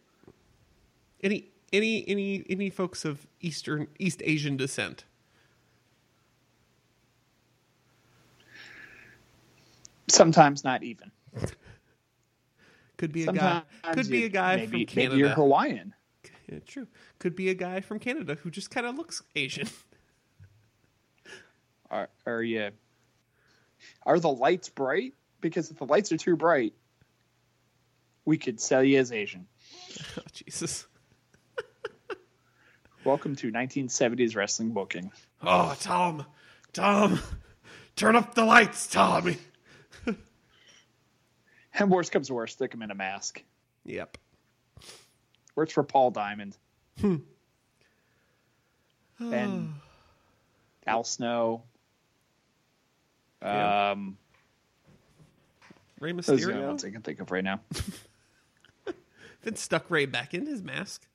Any 1.22 1.50
any 1.72 2.04
any 2.08 2.44
any 2.48 2.70
folks 2.70 3.04
of 3.04 3.26
Eastern 3.40 3.88
East 3.98 4.22
Asian 4.24 4.56
descent. 4.56 5.04
Sometimes 10.08 10.64
not 10.64 10.82
even. 10.82 11.12
Could 12.96 13.12
be 13.12 13.22
a 13.22 13.26
Sometimes 13.26 13.64
guy. 13.82 13.92
Could 13.94 14.10
be 14.10 14.24
a 14.24 14.28
guy 14.28 14.56
maybe, 14.56 14.84
from 14.84 14.96
Maybe 14.96 15.16
you're 15.16 15.28
Hawaiian. 15.30 15.94
Yeah, 16.50 16.58
true. 16.66 16.86
Could 17.18 17.36
be 17.36 17.48
a 17.48 17.54
guy 17.54 17.80
from 17.80 17.98
Canada 17.98 18.36
who 18.42 18.50
just 18.50 18.70
kind 18.70 18.86
of 18.86 18.96
looks 18.96 19.22
Asian. 19.36 19.68
Are, 21.90 22.08
are 22.24 22.42
you? 22.42 22.70
Are 24.06 24.20
the 24.20 24.30
lights 24.30 24.68
bright? 24.68 25.14
Because 25.40 25.72
if 25.72 25.78
the 25.78 25.86
lights 25.86 26.12
are 26.12 26.16
too 26.16 26.36
bright, 26.36 26.72
we 28.24 28.38
could 28.38 28.60
sell 28.60 28.84
you 28.84 28.98
as 29.00 29.10
Asian. 29.10 29.48
oh, 30.18 30.22
Jesus. 30.32 30.86
Welcome 33.04 33.34
to 33.36 33.50
1970s 33.50 34.36
wrestling 34.36 34.70
booking. 34.72 35.10
Oh, 35.42 35.74
Tom, 35.80 36.26
Tom, 36.72 37.18
turn 37.96 38.14
up 38.14 38.34
the 38.34 38.44
lights, 38.44 38.86
Tommy. 38.86 39.38
And 41.72 41.88
worst 41.88 42.10
comes 42.10 42.26
to 42.26 42.34
worst, 42.34 42.54
stick 42.56 42.74
him 42.74 42.82
in 42.82 42.90
a 42.90 42.94
mask. 42.96 43.42
Yep. 43.84 44.18
Works 45.54 45.72
for 45.72 45.84
Paul 45.84 46.10
Diamond. 46.10 46.56
Hmm. 47.00 47.16
and 49.20 49.72
Al 50.86 51.04
Snow. 51.04 51.62
Yeah. 53.40 53.92
Um, 53.92 54.18
Rey 56.00 56.12
those 56.12 56.28
are 56.28 56.36
the 56.36 56.42
only 56.42 56.54
Mysterio. 56.54 56.66
ones 56.66 56.84
I 56.84 56.90
can 56.90 57.02
think 57.02 57.20
of 57.20 57.30
right 57.30 57.44
now. 57.44 57.60
Then 59.42 59.56
stuck 59.56 59.90
Rey 59.90 60.04
back 60.04 60.34
in 60.34 60.44
his 60.44 60.62
mask. 60.62 61.06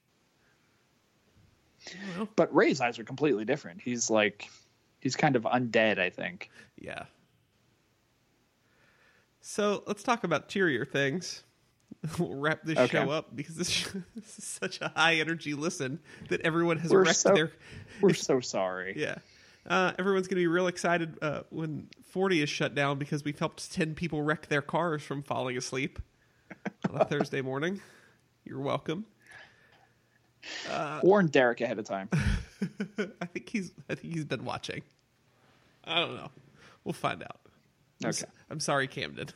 But 2.36 2.54
Rey's 2.56 2.82
eyes 2.82 3.00
are 3.00 3.04
completely 3.04 3.46
different. 3.46 3.82
He's 3.82 4.10
like, 4.10 4.50
he's 5.02 5.16
kind 5.16 5.36
of 5.36 5.44
undead, 5.44 6.00
I 6.00 6.10
think. 6.10 6.50
yeah. 6.78 7.04
So 9.42 9.84
let's 9.86 10.04
talk 10.04 10.24
about 10.24 10.50
cheerier 10.50 10.86
things. 10.86 11.44
We'll 12.20 12.36
wrap 12.36 12.62
this 12.64 12.78
Okay. 12.78 13.04
show 13.04 13.10
up 13.10 13.36
because 13.36 13.56
this, 13.56 13.84
this 14.16 14.38
is 14.38 14.44
such 14.44 14.80
a 14.82 14.90
high 14.96 15.16
energy 15.16 15.54
listen 15.56 16.00
that 16.30 16.42
everyone 16.42 16.78
has 16.78 16.92
We're 16.92 17.04
wrecked 17.04 17.18
so- 17.18 17.34
their 17.34 17.52
We're 18.02 18.14
so 18.14 18.40
sorry. 18.42 18.94
Yeah. 18.96 19.16
Uh, 19.68 19.94
everyone's 19.98 20.28
going 20.28 20.36
to 20.36 20.42
be 20.42 20.48
real 20.48 20.68
excited 20.68 21.18
uh, 21.24 21.42
when 21.50 21.88
40 22.12 22.44
is 22.44 22.50
shut 22.50 22.76
down 22.76 23.00
because 23.00 23.24
we've 23.24 23.40
helped 23.40 23.72
10 23.74 23.96
people 23.96 24.22
wreck 24.22 24.48
their 24.48 24.62
cars 24.62 25.02
from 25.02 25.24
falling 25.24 25.58
asleep 25.58 25.98
on 26.90 27.02
a 27.02 27.06
Thursday 27.06 27.42
morning. 27.42 27.82
You're 28.44 28.60
welcome. 28.62 29.06
Warn 31.04 31.28
Derek 31.28 31.62
ahead 31.62 31.80
of 31.80 31.86
time. 31.86 32.10
I 33.22 33.26
think 33.26 33.50
he's 33.50 33.72
I 33.90 33.96
think 33.96 34.14
he's 34.14 34.26
been 34.26 34.46
watching. 34.46 34.82
I 35.84 36.00
don't 36.00 36.16
know. 36.16 36.30
We'll 36.84 36.94
find 36.94 37.22
out. 37.24 37.40
I'm, 38.04 38.10
Okay. 38.10 38.26
I'm 38.50 38.60
sorry, 38.60 38.88
Camden. 38.88 39.30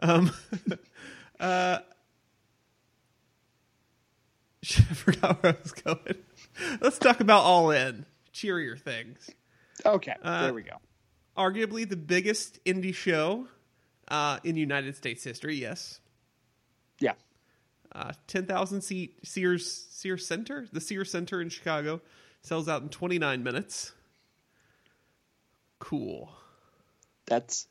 Um, 0.00 0.32
uh, 1.40 1.78
I 4.62 4.94
forgot 4.94 5.42
where 5.42 5.52
I 5.54 5.56
was 5.62 5.72
going. 5.72 6.16
Let's 6.80 6.98
talk 6.98 7.20
about 7.20 7.42
All 7.42 7.70
In. 7.70 8.06
Cheerier 8.32 8.76
things. 8.76 9.28
Okay, 9.84 10.14
Uh, 10.22 10.42
there 10.42 10.54
we 10.54 10.62
go. 10.62 10.76
Arguably 11.36 11.88
the 11.88 11.96
biggest 11.96 12.62
indie 12.64 12.94
show 12.94 13.46
uh, 14.08 14.38
in 14.44 14.56
United 14.56 14.96
States 14.96 15.24
history. 15.24 15.56
Yes, 15.56 16.00
Yeah. 17.00 17.14
Uh, 17.94 18.12
ten 18.26 18.46
thousand 18.46 18.82
seat 18.82 19.18
Sears 19.26 19.86
Sears 19.90 20.26
Center, 20.26 20.66
the 20.72 20.80
Sears 20.80 21.10
Center 21.10 21.40
in 21.40 21.48
Chicago, 21.48 22.00
sells 22.42 22.68
out 22.68 22.82
in 22.82 22.88
twenty 22.88 23.18
nine 23.18 23.42
minutes. 23.42 23.92
Cool. 25.78 26.32
That's 27.26 27.66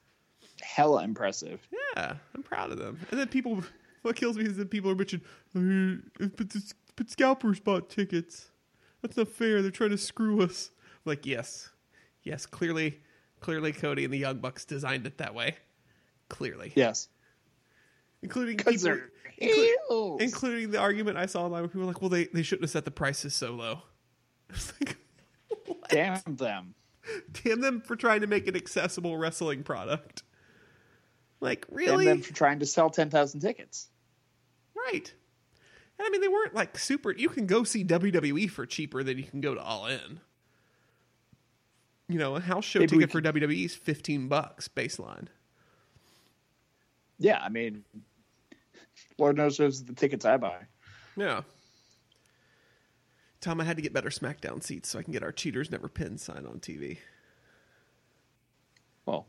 hella 0.62 1.04
impressive. 1.04 1.66
Yeah, 1.96 2.16
I'm 2.36 2.44
proud 2.44 2.72
of 2.72 2.78
them. 2.78 3.00
And 3.10 3.20
then 3.20 3.28
people, 3.28 3.64
what 4.02 4.16
kills 4.16 4.38
me 4.38 4.46
is 4.46 4.58
that 4.58 4.70
people 4.70 4.92
are 4.92 4.96
bitching, 4.96 5.22
"Uh, 5.56 6.28
but, 6.38 6.50
this, 6.50 6.74
but 6.96 7.10
scalpers 7.10 7.60
bought 7.60 7.90
tickets. 7.90 8.50
That's 9.02 9.18
not 9.18 9.28
fair. 9.30 9.62
They're 9.62 9.72
trying 9.72 9.90
to 9.92 9.98
screw 9.98 10.42
us. 10.42 10.72
I'm 11.06 11.10
like, 11.10 11.26
yes, 11.26 11.70
yes, 12.24 12.46
clearly, 12.46 13.00
clearly, 13.40 13.72
Cody 13.72 14.04
and 14.04 14.14
the 14.14 14.18
Young 14.20 14.38
Bucks 14.38 14.66
designed 14.66 15.08
it 15.08 15.18
that 15.18 15.34
way. 15.34 15.56
Clearly, 16.30 16.72
Yes. 16.76 17.10
including 18.22 18.58
people, 18.58 18.72
inclu- 19.42 20.22
including 20.22 20.72
the 20.72 20.80
argument 20.80 21.18
I 21.18 21.26
saw 21.26 21.44
online 21.44 21.62
where 21.62 21.70
people 21.70 21.82
were 21.82 21.88
like, 21.88 22.02
well, 22.02 22.10
they, 22.10 22.26
they 22.26 22.44
shouldn't 22.44 22.64
have 22.64 22.72
set 22.72 22.86
the 22.86 22.92
prices 22.92 23.34
so 23.34 23.52
low. 23.52 23.82
Like? 24.80 24.98
Damn 25.90 26.22
them. 26.26 26.76
Damn 27.44 27.62
them 27.62 27.82
for 27.82 27.96
trying 27.96 28.22
to 28.22 28.28
make 28.28 28.48
an 28.48 28.56
accessible 28.56 29.18
wrestling 29.18 29.64
product. 29.64 30.24
Like, 31.40 31.66
really? 31.70 32.06
Damn 32.06 32.18
them 32.18 32.24
for 32.24 32.34
trying 32.34 32.60
to 32.60 32.66
sell 32.66 32.90
10,000 32.90 33.40
tickets. 33.40 33.90
Right. 34.76 35.14
And 35.98 36.06
I 36.06 36.10
mean, 36.10 36.22
they 36.22 36.28
weren't 36.28 36.54
like 36.54 36.78
super. 36.78 37.12
You 37.12 37.30
can 37.30 37.46
go 37.46 37.64
see 37.64 37.84
WWE 37.84 38.50
for 38.50 38.66
cheaper 38.66 39.04
than 39.04 39.18
you 39.18 39.24
can 39.24 39.42
go 39.42 39.56
to 39.56 39.62
All 39.62 39.88
In. 39.88 40.20
You 42.08 42.20
know, 42.20 42.36
a 42.36 42.42
house 42.42 42.66
show 42.66 42.80
Maybe 42.80 42.98
ticket 42.98 43.12
for 43.12 43.22
WWE 43.22 43.66
is 43.66 43.76
15 43.76 44.28
bucks 44.28 44.68
baseline. 44.68 45.28
Yeah, 47.20 47.40
I 47.40 47.50
mean, 47.50 47.84
Lord 49.22 49.38
knows 49.38 49.56
those 49.58 49.80
are 49.82 49.86
the 49.86 49.94
tickets 49.94 50.26
I 50.26 50.38
buy. 50.38 50.66
Yeah. 51.16 51.42
Tom, 53.40 53.62
I 53.62 53.64
had 53.64 53.76
to 53.78 53.84
get 53.84 53.94
better 53.94 54.10
SmackDown 54.10 54.64
seats 54.64 54.90
so 54.90 54.98
I 54.98 55.04
can 55.04 55.14
get 55.14 55.22
our 55.22 55.32
Cheaters 55.32 55.70
Never 55.70 55.88
Pin 55.88 56.18
sign 56.18 56.48
on 56.48 56.60
TV. 56.60 56.98
Well, 59.06 59.28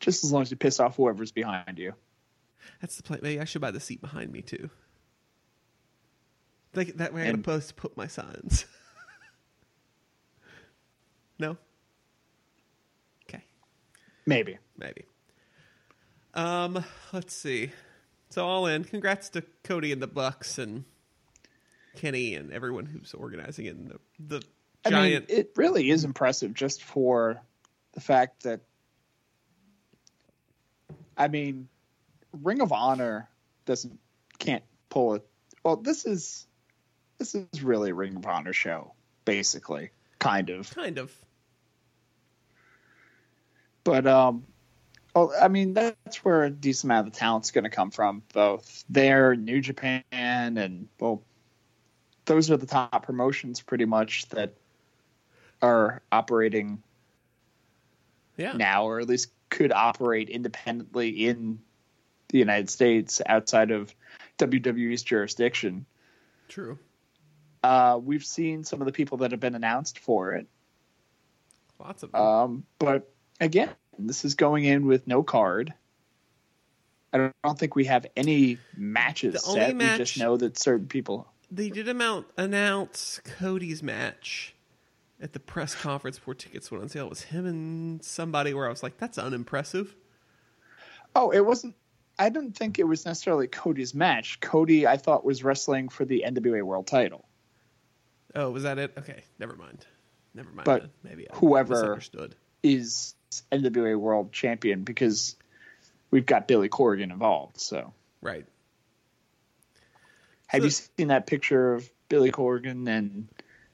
just 0.00 0.24
as 0.24 0.32
long 0.32 0.42
as 0.42 0.50
you 0.50 0.56
piss 0.56 0.80
off 0.80 0.96
whoever's 0.96 1.30
behind 1.30 1.78
you. 1.78 1.94
That's 2.80 2.96
the 2.96 3.04
plan. 3.04 3.20
Maybe 3.22 3.40
I 3.40 3.44
should 3.44 3.60
buy 3.60 3.70
the 3.70 3.78
seat 3.80 4.00
behind 4.00 4.32
me 4.32 4.42
too. 4.42 4.70
Like 6.74 6.96
that 6.96 7.14
way, 7.14 7.22
I'm 7.22 7.34
And- 7.34 7.44
supposed 7.44 7.68
to 7.68 7.74
put 7.74 7.96
my 7.96 8.08
signs. 8.08 8.64
no. 11.38 11.56
Okay. 13.28 13.44
Maybe. 14.26 14.58
Maybe. 14.76 15.04
Um, 16.34 16.84
let's 17.12 17.34
see. 17.34 17.70
So 18.32 18.46
all 18.46 18.64
in, 18.64 18.84
congrats 18.84 19.28
to 19.30 19.42
Cody 19.62 19.92
and 19.92 20.00
the 20.00 20.06
Bucks 20.06 20.56
and 20.56 20.84
Kenny 21.96 22.34
and 22.34 22.50
everyone 22.50 22.86
who's 22.86 23.12
organizing 23.12 23.66
it 23.66 23.76
and 23.76 23.90
the 23.90 24.00
the 24.18 24.42
I 24.86 24.90
giant 24.90 25.28
mean, 25.28 25.38
it 25.38 25.52
really 25.54 25.90
is 25.90 26.04
impressive 26.04 26.54
just 26.54 26.82
for 26.82 27.42
the 27.92 28.00
fact 28.00 28.44
that, 28.44 28.60
I 31.14 31.28
mean, 31.28 31.68
Ring 32.42 32.62
of 32.62 32.72
Honor 32.72 33.28
doesn't 33.66 34.00
can't 34.38 34.64
pull 34.88 35.12
it. 35.16 35.26
Well, 35.62 35.76
this 35.76 36.06
is 36.06 36.46
this 37.18 37.34
is 37.34 37.62
really 37.62 37.90
a 37.90 37.94
Ring 37.94 38.16
of 38.16 38.26
Honor 38.26 38.54
show, 38.54 38.94
basically, 39.26 39.90
kind 40.18 40.48
of. 40.48 40.74
kind 40.74 40.96
of 40.96 41.14
But 43.84 44.06
um, 44.06 44.46
well, 45.14 45.32
I 45.40 45.48
mean, 45.48 45.74
that's 45.74 46.24
where 46.24 46.44
a 46.44 46.50
decent 46.50 46.84
amount 46.84 47.06
of 47.06 47.12
the 47.12 47.18
talent's 47.18 47.50
going 47.50 47.64
to 47.64 47.70
come 47.70 47.90
from, 47.90 48.22
both 48.32 48.84
there, 48.88 49.36
New 49.36 49.60
Japan, 49.60 50.02
and 50.10 50.88
well, 50.98 51.22
those 52.24 52.50
are 52.50 52.56
the 52.56 52.66
top 52.66 53.04
promotions 53.04 53.60
pretty 53.60 53.84
much 53.84 54.28
that 54.30 54.54
are 55.60 56.02
operating 56.10 56.82
yeah. 58.36 58.52
now, 58.52 58.86
or 58.86 59.00
at 59.00 59.08
least 59.08 59.30
could 59.50 59.72
operate 59.72 60.30
independently 60.30 61.10
in 61.26 61.60
the 62.28 62.38
United 62.38 62.70
States 62.70 63.20
outside 63.26 63.70
of 63.70 63.94
WWE's 64.38 65.02
jurisdiction. 65.02 65.84
True. 66.48 66.78
Uh, 67.62 68.00
we've 68.02 68.24
seen 68.24 68.64
some 68.64 68.80
of 68.80 68.86
the 68.86 68.92
people 68.92 69.18
that 69.18 69.30
have 69.30 69.40
been 69.40 69.54
announced 69.54 69.98
for 69.98 70.32
it, 70.32 70.46
Lots 71.78 72.02
of 72.02 72.12
them. 72.12 72.20
um, 72.20 72.64
but 72.78 73.12
again, 73.40 73.70
this 74.08 74.24
is 74.24 74.34
going 74.34 74.64
in 74.64 74.86
with 74.86 75.06
no 75.06 75.22
card. 75.22 75.72
I 77.12 77.18
don't, 77.18 77.34
I 77.44 77.48
don't 77.48 77.58
think 77.58 77.74
we 77.76 77.84
have 77.86 78.06
any 78.16 78.58
matches 78.76 79.34
The 79.42 79.48
only 79.48 79.60
set. 79.60 79.76
We 79.76 79.98
just 79.98 80.18
know 80.18 80.36
that 80.38 80.58
certain 80.58 80.86
people. 80.86 81.26
they 81.50 81.68
did 81.68 81.88
amount 81.88 82.26
announce 82.38 83.20
Cody's 83.38 83.82
match 83.82 84.54
at 85.20 85.32
the 85.34 85.40
press 85.40 85.74
conference 85.74 86.18
before 86.18 86.34
tickets 86.34 86.70
went 86.70 86.82
on 86.82 86.88
sale. 86.88 87.06
It 87.06 87.10
was 87.10 87.22
him 87.22 87.46
and 87.46 88.02
somebody 88.04 88.54
where 88.54 88.66
I 88.66 88.70
was 88.70 88.82
like, 88.82 88.96
that's 88.98 89.18
unimpressive. 89.18 89.94
Oh, 91.14 91.30
it 91.30 91.44
wasn't. 91.44 91.74
I 92.18 92.28
don't 92.30 92.56
think 92.56 92.78
it 92.78 92.84
was 92.84 93.04
necessarily 93.04 93.46
Cody's 93.46 93.94
match. 93.94 94.40
Cody, 94.40 94.86
I 94.86 94.96
thought, 94.96 95.24
was 95.24 95.44
wrestling 95.44 95.88
for 95.90 96.04
the 96.04 96.24
NWA 96.26 96.62
World 96.62 96.86
Title. 96.86 97.26
Oh, 98.34 98.50
was 98.50 98.62
that 98.62 98.78
it? 98.78 98.92
Okay, 98.98 99.22
never 99.38 99.54
mind. 99.56 99.84
Never 100.34 100.50
mind. 100.50 100.64
But 100.64 100.80
then. 100.82 100.90
Maybe 101.02 101.30
I 101.30 101.36
whoever- 101.36 101.74
misunderstood. 101.74 102.34
is 102.62 103.14
NWA 103.52 103.98
World 103.98 104.32
Champion 104.32 104.82
because 104.84 105.36
we've 106.10 106.26
got 106.26 106.46
Billy 106.48 106.68
Corgan 106.68 107.10
involved. 107.12 107.60
So, 107.60 107.92
Right. 108.20 108.46
have 110.46 110.60
So- 110.60 110.64
you 110.64 110.70
seen 110.70 111.08
that 111.08 111.26
picture 111.26 111.74
of 111.74 111.88
Billy 112.08 112.30
Corgan 112.30 112.88
and 112.88 113.28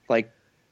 like 0.08 0.30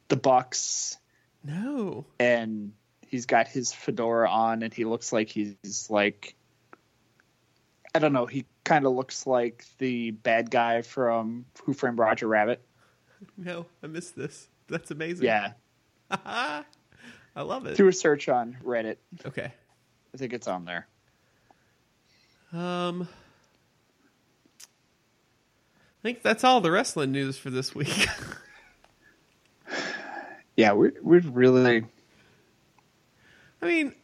the 0.08 0.16
Bucks, 0.16 0.98
No. 1.44 2.06
and 2.18 2.72
he's 3.08 3.26
got 3.26 3.48
his 3.48 3.72
fedora 3.72 4.30
on, 4.30 4.62
and 4.62 4.72
he 4.72 4.84
looks 4.84 5.12
like 5.12 5.28
he's 5.28 5.88
like, 5.90 6.34
I 7.94 7.98
don't 7.98 8.12
know, 8.12 8.26
he 8.26 8.46
kind 8.64 8.84
of 8.86 8.92
looks 8.92 9.26
like 9.26 9.64
the 9.78 10.10
bad 10.12 10.50
guy 10.50 10.82
from 10.82 11.46
Who 11.64 11.72
Framed 11.72 11.98
Roger 11.98 12.28
Rabbit. 12.28 12.60
No, 13.36 13.66
I 13.82 13.86
missed 13.86 14.14
this. 14.16 14.48
That's 14.68 14.90
amazing. 14.90 15.24
Yeah, 15.26 15.52
I 17.36 17.42
love 17.42 17.66
it. 17.66 17.76
do 17.76 17.86
a 17.86 17.92
search 17.92 18.28
on 18.28 18.56
Reddit. 18.64 18.96
Okay. 19.24 19.52
I 20.14 20.16
think 20.16 20.32
it's 20.32 20.48
on 20.48 20.64
there. 20.64 20.86
Um, 22.52 23.06
I 24.62 26.02
think 26.02 26.22
that's 26.22 26.42
all 26.44 26.60
the 26.60 26.70
wrestling 26.70 27.12
news 27.12 27.36
for 27.38 27.50
this 27.50 27.74
week. 27.74 28.08
Yeah, 30.56 30.72
we 30.72 30.90
we 31.02 31.18
really 31.18 31.84
I 33.60 33.66
mean, 33.66 33.94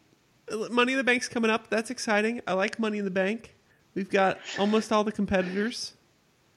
Money 0.71 0.93
in 0.93 0.99
the 0.99 1.05
Bank's 1.05 1.29
coming 1.29 1.51
up. 1.51 1.71
That's 1.71 1.91
exciting. 1.91 2.43
I 2.47 2.53
like 2.53 2.79
Money 2.79 2.99
in 2.99 3.05
the 3.07 3.11
Bank. 3.11 3.55
We've 3.95 4.11
got 4.11 4.39
almost 4.59 4.93
all 4.93 5.03
the 5.05 5.13
competitors. 5.13 5.95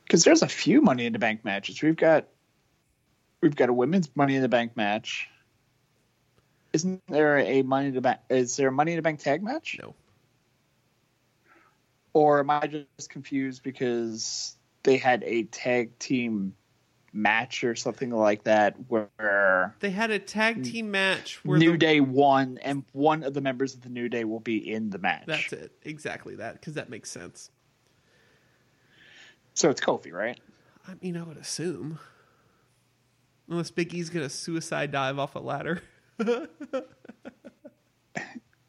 because 0.04 0.24
there's 0.26 0.42
a 0.42 0.48
few 0.50 0.82
Money 0.82 1.06
in 1.06 1.14
the 1.14 1.20
Bank 1.20 1.46
matches. 1.46 1.82
We've 1.82 1.96
got 1.96 2.26
we've 3.42 3.56
got 3.56 3.70
a 3.70 3.74
women's 3.74 4.14
Money 4.16 4.36
in 4.36 4.42
the 4.42 4.50
Bank 4.50 4.76
match. 4.76 5.30
Isn't 6.76 7.02
there 7.08 7.40
a 7.40 7.62
Money 7.62 7.88
in 7.88 7.94
the 7.94 8.02
Bank? 8.02 8.20
Is 8.30 8.58
there 8.58 8.68
a 8.68 8.72
Money 8.72 8.92
in 8.92 8.96
the 8.98 9.02
Bank 9.02 9.22
tag 9.22 9.42
match? 9.42 9.78
No. 9.82 9.96
Or 12.12 12.40
am 12.40 12.50
I 12.50 12.68
just 12.68 13.10
confused 13.10 13.64
because 13.64 14.58
they 14.84 14.98
had 14.98 15.24
a 15.24 15.44
tag 15.44 15.98
team 16.00 16.54
match 17.14 17.64
or 17.64 17.78
something 17.78 18.10
like 18.10 18.44
that 18.44 18.76
where 18.90 19.74
They 19.80 19.90
had 19.90 20.12
a 20.12 20.20
tag 20.20 20.66
team 20.66 20.92
match 20.92 21.40
where 21.46 21.58
New 21.58 21.72
the, 21.72 21.78
Day 21.78 22.02
won 22.02 22.60
and 22.62 22.84
one 22.92 23.24
of 23.24 23.34
the 23.34 23.40
members 23.40 23.74
of 23.74 23.80
the 23.80 23.88
New 23.88 24.10
Day 24.10 24.26
will 24.26 24.42
be 24.42 24.58
in 24.70 24.90
the 24.90 24.98
match. 24.98 25.28
That's 25.28 25.54
it. 25.54 25.72
Exactly 25.84 26.36
that. 26.36 26.56
Because 26.56 26.74
that 26.74 26.90
makes 26.90 27.10
sense. 27.10 27.52
So 29.54 29.70
it's 29.70 29.80
Kofi, 29.80 30.12
right? 30.12 30.42
I 30.86 30.96
mean, 31.02 31.16
I 31.16 31.24
would 31.24 31.38
assume. 31.38 32.00
Unless 33.48 33.72
Big 33.72 33.94
E's 33.94 34.10
going 34.10 34.26
to 34.26 34.30
suicide 34.30 34.92
dive 34.92 35.18
off 35.18 35.36
a 35.36 35.40
ladder. 35.40 35.82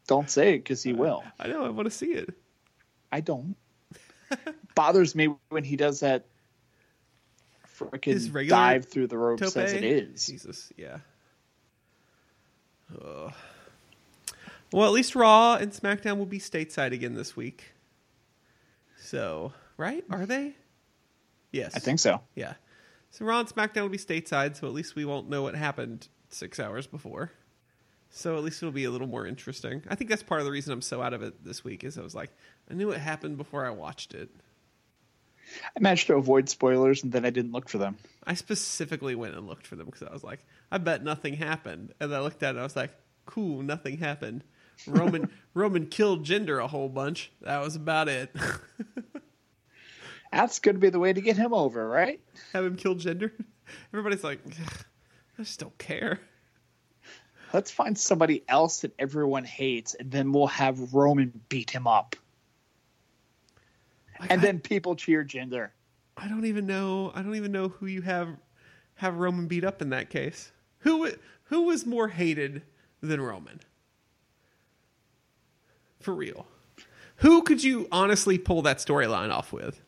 don't 0.07 0.29
say 0.29 0.55
it 0.55 0.59
because 0.59 0.83
he 0.83 0.93
uh, 0.93 0.97
will. 0.97 1.23
I 1.39 1.47
know. 1.47 1.65
I 1.65 1.69
want 1.69 1.85
to 1.87 1.91
see 1.95 2.11
it. 2.13 2.33
I 3.11 3.21
don't. 3.21 3.55
Bothers 4.75 5.15
me 5.15 5.33
when 5.49 5.63
he 5.63 5.75
does 5.75 6.01
that 6.01 6.25
freaking 7.77 8.49
dive 8.49 8.85
through 8.85 9.07
the 9.07 9.17
ropes 9.17 9.41
Tope? 9.53 9.63
as 9.63 9.73
it 9.73 9.83
is. 9.83 10.25
Jesus, 10.25 10.71
yeah. 10.75 10.97
Ugh. 13.01 13.33
Well, 14.71 14.85
at 14.85 14.91
least 14.91 15.15
Raw 15.15 15.55
and 15.55 15.71
SmackDown 15.71 16.17
will 16.17 16.25
be 16.25 16.39
stateside 16.39 16.91
again 16.91 17.13
this 17.13 17.35
week. 17.35 17.71
So, 18.99 19.53
right? 19.77 20.03
Are 20.09 20.25
they? 20.25 20.55
Yes. 21.51 21.75
I 21.75 21.79
think 21.79 21.99
so. 21.99 22.21
Yeah. 22.35 22.53
So 23.11 23.23
Raw 23.25 23.39
and 23.39 23.47
SmackDown 23.47 23.83
will 23.83 23.89
be 23.89 23.97
stateside, 23.97 24.57
so 24.57 24.67
at 24.67 24.73
least 24.73 24.95
we 24.95 25.05
won't 25.05 25.29
know 25.29 25.43
what 25.43 25.55
happened 25.55 26.09
six 26.29 26.59
hours 26.59 26.87
before. 26.87 27.31
So 28.09 28.37
at 28.37 28.43
least 28.43 28.63
it'll 28.63 28.71
be 28.71 28.85
a 28.85 28.91
little 28.91 29.07
more 29.07 29.27
interesting. 29.27 29.83
I 29.89 29.95
think 29.95 30.09
that's 30.09 30.23
part 30.23 30.39
of 30.39 30.45
the 30.45 30.51
reason 30.51 30.73
I'm 30.73 30.81
so 30.81 31.01
out 31.01 31.13
of 31.13 31.21
it 31.21 31.43
this 31.43 31.63
week 31.63 31.83
is 31.83 31.97
I 31.97 32.01
was 32.01 32.15
like, 32.15 32.31
I 32.69 32.73
knew 32.73 32.91
it 32.91 32.99
happened 32.99 33.37
before 33.37 33.65
I 33.65 33.69
watched 33.71 34.13
it. 34.13 34.29
I 35.75 35.79
managed 35.79 36.07
to 36.07 36.15
avoid 36.15 36.49
spoilers 36.49 37.03
and 37.03 37.11
then 37.11 37.25
I 37.25 37.29
didn't 37.29 37.51
look 37.51 37.69
for 37.69 37.77
them. 37.77 37.97
I 38.25 38.33
specifically 38.33 39.15
went 39.15 39.35
and 39.35 39.47
looked 39.47 39.67
for 39.67 39.75
them 39.75 39.85
because 39.85 40.03
I 40.03 40.11
was 40.11 40.23
like, 40.23 40.45
I 40.71 40.77
bet 40.77 41.03
nothing 41.03 41.35
happened. 41.35 41.93
And 41.99 42.13
I 42.13 42.19
looked 42.19 42.43
at 42.43 42.47
it 42.47 42.51
and 42.51 42.59
I 42.59 42.63
was 42.63 42.75
like, 42.75 42.91
cool, 43.25 43.61
nothing 43.61 43.97
happened. 43.97 44.43
Roman 44.85 45.29
Roman 45.53 45.87
killed 45.87 46.25
Jinder 46.25 46.63
a 46.63 46.67
whole 46.67 46.89
bunch. 46.89 47.31
That 47.41 47.61
was 47.61 47.75
about 47.75 48.09
it. 48.09 48.35
That's 50.31 50.59
going 50.59 50.75
to 50.75 50.81
be 50.81 50.89
the 50.89 50.99
way 50.99 51.13
to 51.13 51.21
get 51.21 51.37
him 51.37 51.53
over, 51.53 51.87
right? 51.87 52.19
Have 52.53 52.65
him 52.65 52.75
kill 52.75 52.95
Jinder. 52.95 53.31
Everybody's 53.93 54.23
like, 54.23 54.39
I 55.37 55.43
just 55.43 55.59
don't 55.59 55.77
care. 55.77 56.19
Let's 57.53 57.71
find 57.71 57.97
somebody 57.97 58.43
else 58.47 58.81
that 58.81 58.93
everyone 58.99 59.45
hates, 59.45 59.93
and 59.93 60.11
then 60.11 60.31
we'll 60.33 60.47
have 60.47 60.93
Roman 60.93 61.41
beat 61.49 61.69
him 61.69 61.87
up. 61.87 62.15
Like, 64.19 64.31
And 64.31 64.41
I- 64.41 64.43
then 64.45 64.59
people 64.59 64.95
cheer 64.95 65.23
Jinder. 65.23 65.69
I 66.17 66.27
don't 66.27 66.45
even 66.45 66.65
know. 66.65 67.11
I 67.13 67.21
don't 67.21 67.35
even 67.35 67.51
know 67.51 67.69
who 67.69 67.85
you 67.85 68.01
have 68.01 68.29
have 68.95 69.15
Roman 69.17 69.47
beat 69.47 69.63
up 69.63 69.81
in 69.83 69.91
that 69.91 70.09
case. 70.09 70.51
Who 70.79 71.11
who 71.43 71.61
was 71.63 71.85
more 71.85 72.07
hated 72.07 72.63
than 73.01 73.21
Roman? 73.21 73.59
For 75.99 76.15
real. 76.15 76.47
Who 77.17 77.43
could 77.43 77.63
you 77.63 77.87
honestly 77.91 78.39
pull 78.39 78.63
that 78.63 78.77
storyline 78.77 79.31
off 79.31 79.53
with? 79.53 79.79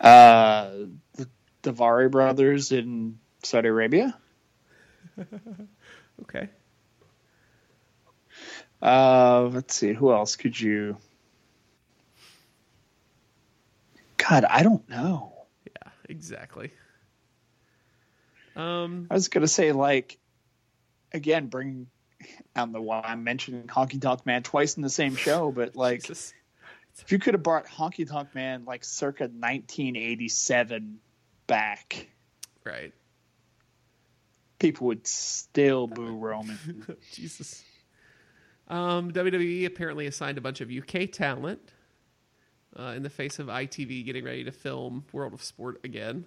Uh, 0.00 0.70
the 1.14 1.28
Daivari 1.64 2.10
brothers 2.10 2.70
in 2.72 3.18
Saudi 3.42 3.68
Arabia. 3.68 4.16
Okay. 6.22 6.48
Uh, 8.80 9.48
let's 9.52 9.74
see. 9.74 9.92
Who 9.92 10.12
else 10.12 10.36
could 10.36 10.58
you? 10.58 10.96
God, 14.16 14.44
I 14.44 14.62
don't 14.62 14.88
know. 14.88 15.32
Yeah, 15.66 15.90
exactly. 16.08 16.72
Um 18.56 19.08
I 19.10 19.14
was 19.14 19.28
gonna 19.28 19.48
say 19.48 19.72
like, 19.72 20.18
again, 21.12 21.48
bring. 21.48 21.88
I 22.54 22.60
don't 22.60 22.72
know 22.72 22.80
why 22.82 23.02
I'm 23.04 23.24
mentioning 23.24 23.66
Honky 23.66 24.00
Tonk 24.00 24.24
Man 24.24 24.42
twice 24.42 24.76
in 24.76 24.82
the 24.82 24.90
same 24.90 25.16
show, 25.16 25.50
but 25.50 25.74
like, 25.76 26.02
Jesus. 26.02 26.32
if 27.00 27.10
you 27.10 27.18
could 27.18 27.34
have 27.34 27.42
brought 27.42 27.66
Honky 27.66 28.08
Tonk 28.08 28.34
Man 28.34 28.64
like 28.64 28.84
circa 28.84 29.24
1987 29.24 31.00
back, 31.46 32.08
Right. 32.64 32.92
people 34.58 34.86
would 34.88 35.06
still 35.06 35.86
boo 35.88 36.16
Roman. 36.16 36.96
Jesus. 37.12 37.62
Um, 38.68 39.12
WWE 39.12 39.66
apparently 39.66 40.06
assigned 40.06 40.38
a 40.38 40.40
bunch 40.40 40.60
of 40.62 40.70
UK 40.70 41.10
talent 41.12 41.60
uh, 42.78 42.94
in 42.96 43.02
the 43.02 43.10
face 43.10 43.38
of 43.38 43.48
ITV 43.48 44.04
getting 44.06 44.24
ready 44.24 44.44
to 44.44 44.52
film 44.52 45.04
World 45.12 45.34
of 45.34 45.42
Sport 45.42 45.80
again. 45.84 46.24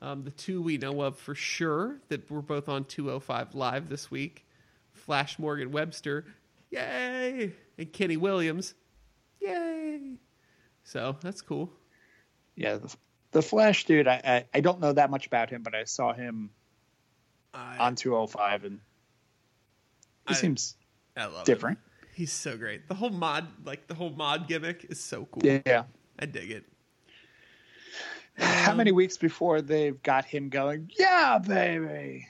Um, 0.00 0.24
the 0.24 0.30
two 0.30 0.60
we 0.60 0.76
know 0.76 1.00
of 1.00 1.16
for 1.18 1.34
sure 1.34 1.96
that 2.08 2.30
were 2.30 2.42
both 2.42 2.68
on 2.68 2.84
205 2.84 3.54
Live 3.54 3.88
this 3.88 4.10
week 4.10 4.44
Flash 4.92 5.38
Morgan 5.38 5.72
Webster, 5.72 6.24
yay! 6.70 7.52
And 7.78 7.92
Kenny 7.92 8.16
Williams, 8.18 8.74
yay! 9.40 10.18
So 10.84 11.16
that's 11.22 11.40
cool. 11.40 11.72
yeah, 12.54 12.78
the, 13.32 13.42
Flash 13.42 13.84
dude. 13.84 14.08
I, 14.08 14.20
I 14.24 14.44
I 14.54 14.60
don't 14.60 14.80
know 14.80 14.92
that 14.92 15.10
much 15.10 15.26
about 15.26 15.50
him, 15.50 15.62
but 15.62 15.74
I 15.74 15.84
saw 15.84 16.12
him 16.12 16.50
I, 17.54 17.78
on 17.78 17.94
205, 17.94 18.64
and 18.64 18.80
he 20.28 20.34
I- 20.34 20.36
seems 20.36 20.76
love 21.16 21.32
him. 21.34 21.44
different. 21.44 21.78
He's 22.14 22.32
so 22.32 22.56
great. 22.56 22.88
The 22.88 22.94
whole 22.94 23.10
mod, 23.10 23.46
like 23.66 23.88
the 23.88 23.94
whole 23.94 24.08
mod 24.10 24.48
gimmick, 24.48 24.86
is 24.88 24.98
so 24.98 25.26
cool. 25.30 25.42
Yeah. 25.44 25.84
I 26.18 26.24
dig 26.24 26.50
it. 26.50 26.64
How 28.38 28.72
um, 28.72 28.78
many 28.78 28.92
weeks 28.92 29.16
before 29.18 29.60
they've 29.60 30.02
got 30.02 30.24
him 30.24 30.48
going? 30.48 30.90
Yeah, 30.98 31.38
baby. 31.38 32.26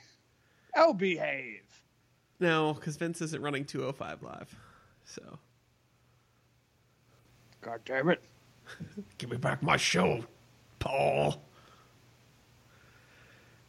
I'll 0.75 0.93
behave. 0.93 1.61
No, 2.39 2.73
because 2.73 2.97
Vince 2.97 3.21
isn't 3.21 3.41
running 3.41 3.65
205 3.65 4.23
live. 4.23 4.55
So 5.05 5.39
God 7.61 7.81
damn 7.85 8.09
it. 8.09 8.21
give 9.17 9.29
me 9.29 9.37
back 9.37 9.63
my 9.63 9.77
show, 9.77 10.23
Paul. 10.87 11.43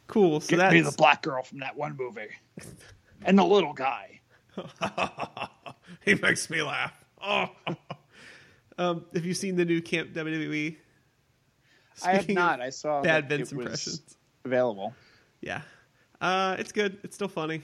Cool. 0.07 0.41
So 0.41 0.49
Get 0.49 0.57
that's 0.57 0.73
me 0.73 0.81
the 0.81 0.91
black 0.91 1.21
girl 1.21 1.43
from 1.43 1.59
that 1.59 1.75
one 1.75 1.95
movie. 1.97 2.29
And 3.21 3.37
the 3.37 3.43
little 3.43 3.73
guy. 3.73 4.21
he 6.05 6.15
makes 6.15 6.49
me 6.49 6.61
laugh. 6.61 6.93
Oh. 7.21 7.49
um, 8.77 9.03
have 9.13 9.25
you 9.25 9.33
seen 9.33 9.57
the 9.57 9.65
new 9.65 9.81
Camp 9.81 10.13
WWE? 10.13 10.77
I 12.05 12.13
have 12.13 12.29
not. 12.29 12.61
I 12.61 12.69
saw 12.69 13.01
bad 13.01 13.25
that 13.25 13.37
Vince 13.37 13.51
it 13.51 13.57
was 13.57 13.65
impressions. 13.65 14.17
available. 14.45 14.95
Yeah, 15.41 15.63
uh, 16.21 16.55
it's 16.59 16.71
good. 16.71 16.99
It's 17.03 17.15
still 17.15 17.27
funny. 17.27 17.61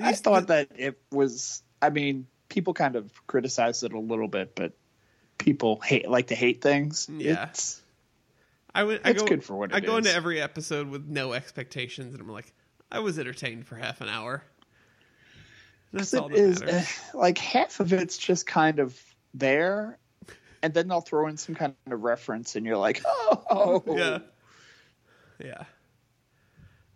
I 0.00 0.12
thought 0.12 0.46
that 0.46 0.68
it 0.74 0.98
was. 1.12 1.62
I 1.82 1.90
mean, 1.90 2.28
people 2.48 2.72
kind 2.72 2.96
of 2.96 3.12
criticized 3.26 3.84
it 3.84 3.92
a 3.92 4.00
little 4.00 4.28
bit, 4.28 4.54
but 4.54 4.72
people 5.38 5.80
hate 5.80 6.08
like 6.08 6.28
to 6.28 6.34
hate 6.34 6.62
things. 6.62 7.08
Yeah. 7.10 7.48
It's, 7.48 7.80
I 8.74 8.84
would. 8.84 9.00
I 9.04 9.10
It's 9.10 9.22
go, 9.22 9.28
good 9.28 9.44
for 9.44 9.56
what 9.56 9.74
I 9.74 9.80
go 9.80 9.96
into 9.96 10.12
every 10.12 10.40
episode 10.40 10.88
with 10.88 11.06
no 11.06 11.32
expectations, 11.32 12.14
and 12.14 12.22
I'm 12.22 12.28
like, 12.28 12.52
I 12.90 12.98
was 13.00 13.18
entertained 13.18 13.66
for 13.66 13.76
half 13.76 14.00
an 14.00 14.08
hour. 14.08 14.42
That's 15.92 16.12
all 16.14 16.28
that 16.28 16.36
is 16.36 16.62
uh, 16.62 16.84
like 17.14 17.38
half 17.38 17.80
of 17.80 17.92
it's 17.92 18.18
just 18.18 18.46
kind 18.46 18.78
of 18.78 19.00
there, 19.32 19.98
and 20.62 20.74
then 20.74 20.88
they'll 20.88 21.00
throw 21.00 21.26
in 21.28 21.36
some 21.36 21.54
kind 21.54 21.74
of 21.90 22.02
reference, 22.02 22.56
and 22.56 22.66
you're 22.66 22.76
like, 22.76 23.02
oh, 23.06 23.82
Yeah. 23.86 24.18
Yeah. 25.42 25.64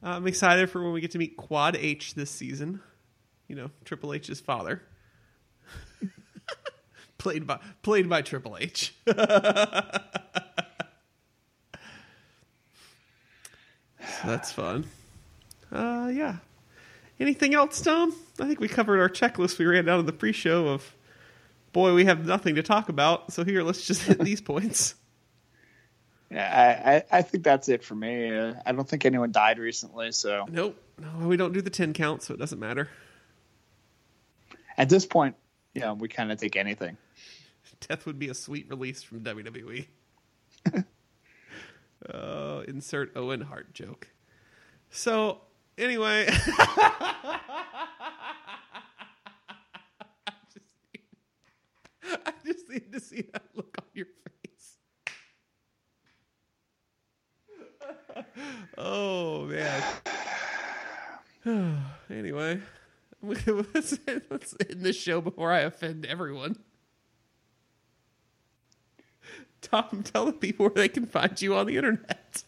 I'm 0.03 0.27
excited 0.27 0.71
for 0.71 0.83
when 0.83 0.93
we 0.93 1.01
get 1.01 1.11
to 1.13 1.19
meet 1.19 1.37
Quad 1.37 1.77
H 1.77 2.15
this 2.15 2.31
season. 2.31 2.81
You 3.49 3.57
know, 3.57 3.71
Triple 3.85 4.15
H's 4.15 4.41
father. 4.41 4.83
Played 7.21 7.47
by 7.47 7.59
played 7.83 8.09
by 8.09 8.23
Triple 8.23 8.57
H. 8.59 8.95
So 9.07 9.13
that's 14.25 14.53
fun. 14.53 14.87
Uh 15.71 16.11
yeah. 16.13 16.37
Anything 17.19 17.55
else, 17.55 17.81
Tom? 17.83 18.15
I 18.41 18.47
think 18.47 18.61
we 18.61 18.69
covered 18.69 19.01
our 19.01 19.09
checklist 19.09 19.59
we 19.59 19.67
ran 19.67 19.85
down 19.85 20.01
in 20.01 20.07
the 20.07 20.13
pre-show 20.13 20.69
of 20.69 20.95
boy, 21.73 21.95
we 21.95 22.07
have 22.07 22.27
nothing 22.27 22.55
to 22.57 22.63
talk 22.63 22.89
about. 22.89 23.33
So 23.33 23.45
here, 23.45 23.63
let's 23.63 23.87
just 23.87 24.03
hit 24.03 24.19
these 24.19 24.41
points. 24.53 24.95
Yeah, 26.31 26.83
I, 26.83 26.95
I, 26.95 27.19
I 27.19 27.23
think 27.23 27.45
that's 27.45 27.69
it 27.69 27.85
for 27.85 27.95
me. 27.95 28.37
Uh, 28.37 28.55
I 28.65 28.73
don't 28.73 28.89
think 28.89 29.05
anyone 29.05 29.33
died 29.33 29.59
recently, 29.59 30.13
so 30.13 30.47
Nope. 30.51 30.81
No, 30.99 31.27
we 31.27 31.37
don't 31.37 31.53
do 31.53 31.61
the 31.61 31.71
10 31.71 31.93
count, 31.93 32.23
so 32.23 32.35
it 32.35 32.39
doesn't 32.39 32.59
matter. 32.61 32.89
at 34.79 34.89
this 34.89 35.07
point, 35.07 35.35
you 35.75 35.81
know, 35.81 35.95
we 35.95 36.09
kind 36.09 36.31
of 36.33 36.39
take 36.39 36.57
anything. 36.57 36.97
Death 37.81 38.07
would 38.07 38.19
be 38.19 38.29
a 38.29 38.35
sweet 38.35 38.69
release 38.69 39.03
from 39.03 39.21
WWE. 39.21 39.87
uh, 42.09 42.63
insert 42.69 43.17
Owen 43.17 43.41
Hart 43.43 43.73
joke. 43.75 44.09
So, 44.91 45.41
anyway. 45.79 46.27
I 46.29 47.41
just 50.53 50.75
need- 50.93 52.17
I 52.27 52.33
just 52.45 52.69
need 52.69 52.93
to 52.93 53.01
see 53.01 53.23
that 53.33 53.45
look 53.55 53.75
on 53.79 53.87
your 53.95 54.07
face. 54.07 54.77
oh, 58.79 59.47
man. 59.47 59.83
anyway, 62.11 62.61
let's, 63.23 63.97
let's 64.31 64.55
end 64.69 64.83
this 64.83 64.97
show 64.97 65.21
before 65.21 65.53
I 65.53 65.61
offend 65.61 66.05
everyone. 66.05 66.57
Tom, 69.63 70.03
tell 70.03 70.27
the 70.27 70.33
people 70.33 70.67
where 70.67 70.75
they 70.75 70.89
can 70.89 71.07
find 71.07 71.41
you 71.41 71.55
on 71.55 71.67
the 71.67 71.77
internet. 71.77 72.43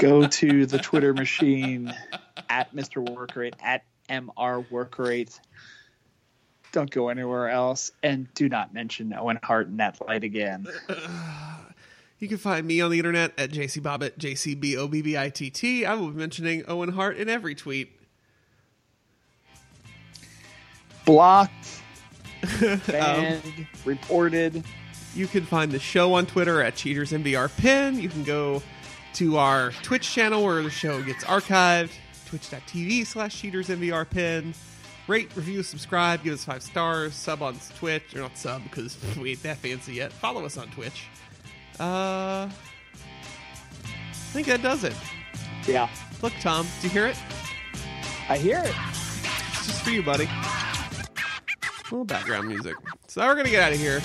Go 0.00 0.26
to 0.26 0.66
the 0.66 0.78
Twitter 0.78 1.14
machine 1.14 1.92
at 2.48 2.74
Mr. 2.74 3.06
Workrate 3.06 3.54
at 3.62 3.84
MR 4.08 4.64
Workrate. 4.68 5.38
Don't 6.72 6.90
go 6.90 7.08
anywhere 7.08 7.48
else, 7.48 7.92
and 8.02 8.32
do 8.34 8.48
not 8.48 8.74
mention 8.74 9.14
Owen 9.14 9.38
Hart 9.42 9.68
in 9.68 9.78
that 9.78 9.98
light 10.06 10.24
again. 10.24 10.66
You 12.18 12.28
can 12.28 12.38
find 12.38 12.66
me 12.66 12.80
on 12.80 12.90
the 12.90 12.96
internet 12.96 13.38
at 13.38 13.50
JCBobbit, 13.50 13.82
jcbobbitt, 13.82 14.16
J-C-B-O-B-B-I-T-T. 14.16 15.84
I 15.84 15.94
will 15.94 16.08
be 16.08 16.18
mentioning 16.18 16.64
Owen 16.66 16.88
Hart 16.88 17.18
in 17.18 17.28
every 17.28 17.54
tweet. 17.54 17.92
Blocked, 21.04 21.82
banned, 22.86 23.66
reported. 23.84 24.64
You 25.14 25.26
can 25.26 25.44
find 25.44 25.72
the 25.72 25.78
show 25.78 26.14
on 26.14 26.26
Twitter 26.26 26.62
at 26.62 26.74
CheatersNVRPin. 26.74 28.00
You 28.00 28.08
can 28.08 28.24
go 28.24 28.62
to 29.14 29.38
our 29.38 29.70
Twitch 29.82 30.12
channel 30.12 30.44
where 30.44 30.62
the 30.62 30.70
show 30.70 31.02
gets 31.02 31.24
archived, 31.24 31.90
twitch.tv 32.26 33.06
slash 33.06 33.42
CheatersNVRPin. 33.42 34.54
Rate, 35.08 35.34
review, 35.36 35.62
subscribe, 35.62 36.22
give 36.24 36.34
us 36.34 36.44
five 36.44 36.62
stars, 36.62 37.14
sub 37.14 37.40
on 37.40 37.56
Twitch, 37.78 38.14
or 38.14 38.20
not 38.20 38.36
sub 38.36 38.62
because 38.64 38.98
we 39.20 39.30
ain't 39.30 39.42
that 39.42 39.56
fancy 39.58 39.94
yet. 39.94 40.12
Follow 40.12 40.44
us 40.44 40.58
on 40.58 40.68
Twitch. 40.68 41.06
Uh, 41.78 42.48
I 42.48 44.12
think 44.32 44.46
that 44.48 44.62
does 44.62 44.84
it. 44.84 44.94
Yeah, 45.66 45.88
Look, 46.22 46.32
Tom, 46.40 46.66
do 46.80 46.86
you 46.86 46.92
hear 46.92 47.06
it? 47.06 47.16
I 48.28 48.38
hear 48.38 48.58
it. 48.58 48.74
It's 49.52 49.66
just 49.66 49.82
for 49.82 49.90
you, 49.90 50.02
buddy. 50.02 50.28
Little 51.90 52.04
background 52.04 52.48
music. 52.48 52.74
So 53.06 53.20
now 53.20 53.28
we're 53.28 53.36
gonna 53.36 53.50
get 53.50 53.62
out 53.62 53.72
of 53.72 53.78
here. 53.78 54.00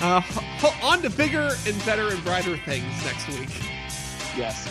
Uh, 0.00 0.20
on 0.82 1.02
to 1.02 1.10
bigger 1.10 1.50
and 1.66 1.84
better 1.84 2.08
and 2.08 2.22
brighter 2.24 2.56
things 2.56 3.04
next 3.04 3.28
week. 3.28 3.50
Yes. 4.36 4.68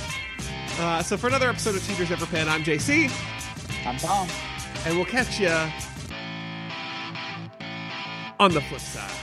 Uh, 0.80 1.02
so 1.02 1.16
for 1.18 1.28
another 1.28 1.49
episode 1.49 1.76
of 1.76 1.88
Cheaters 1.88 2.10
Never 2.10 2.26
Pin, 2.26 2.49
I'm 2.49 2.64
JC, 2.64 3.10
I'm 3.86 3.97
Tom. 3.97 4.28
and 4.86 4.95
we'll 4.95 5.06
catch 5.06 5.39
you 5.39 5.49
on 8.39 8.52
the 8.52 8.62
flip 8.62 8.82
side. 8.82 9.20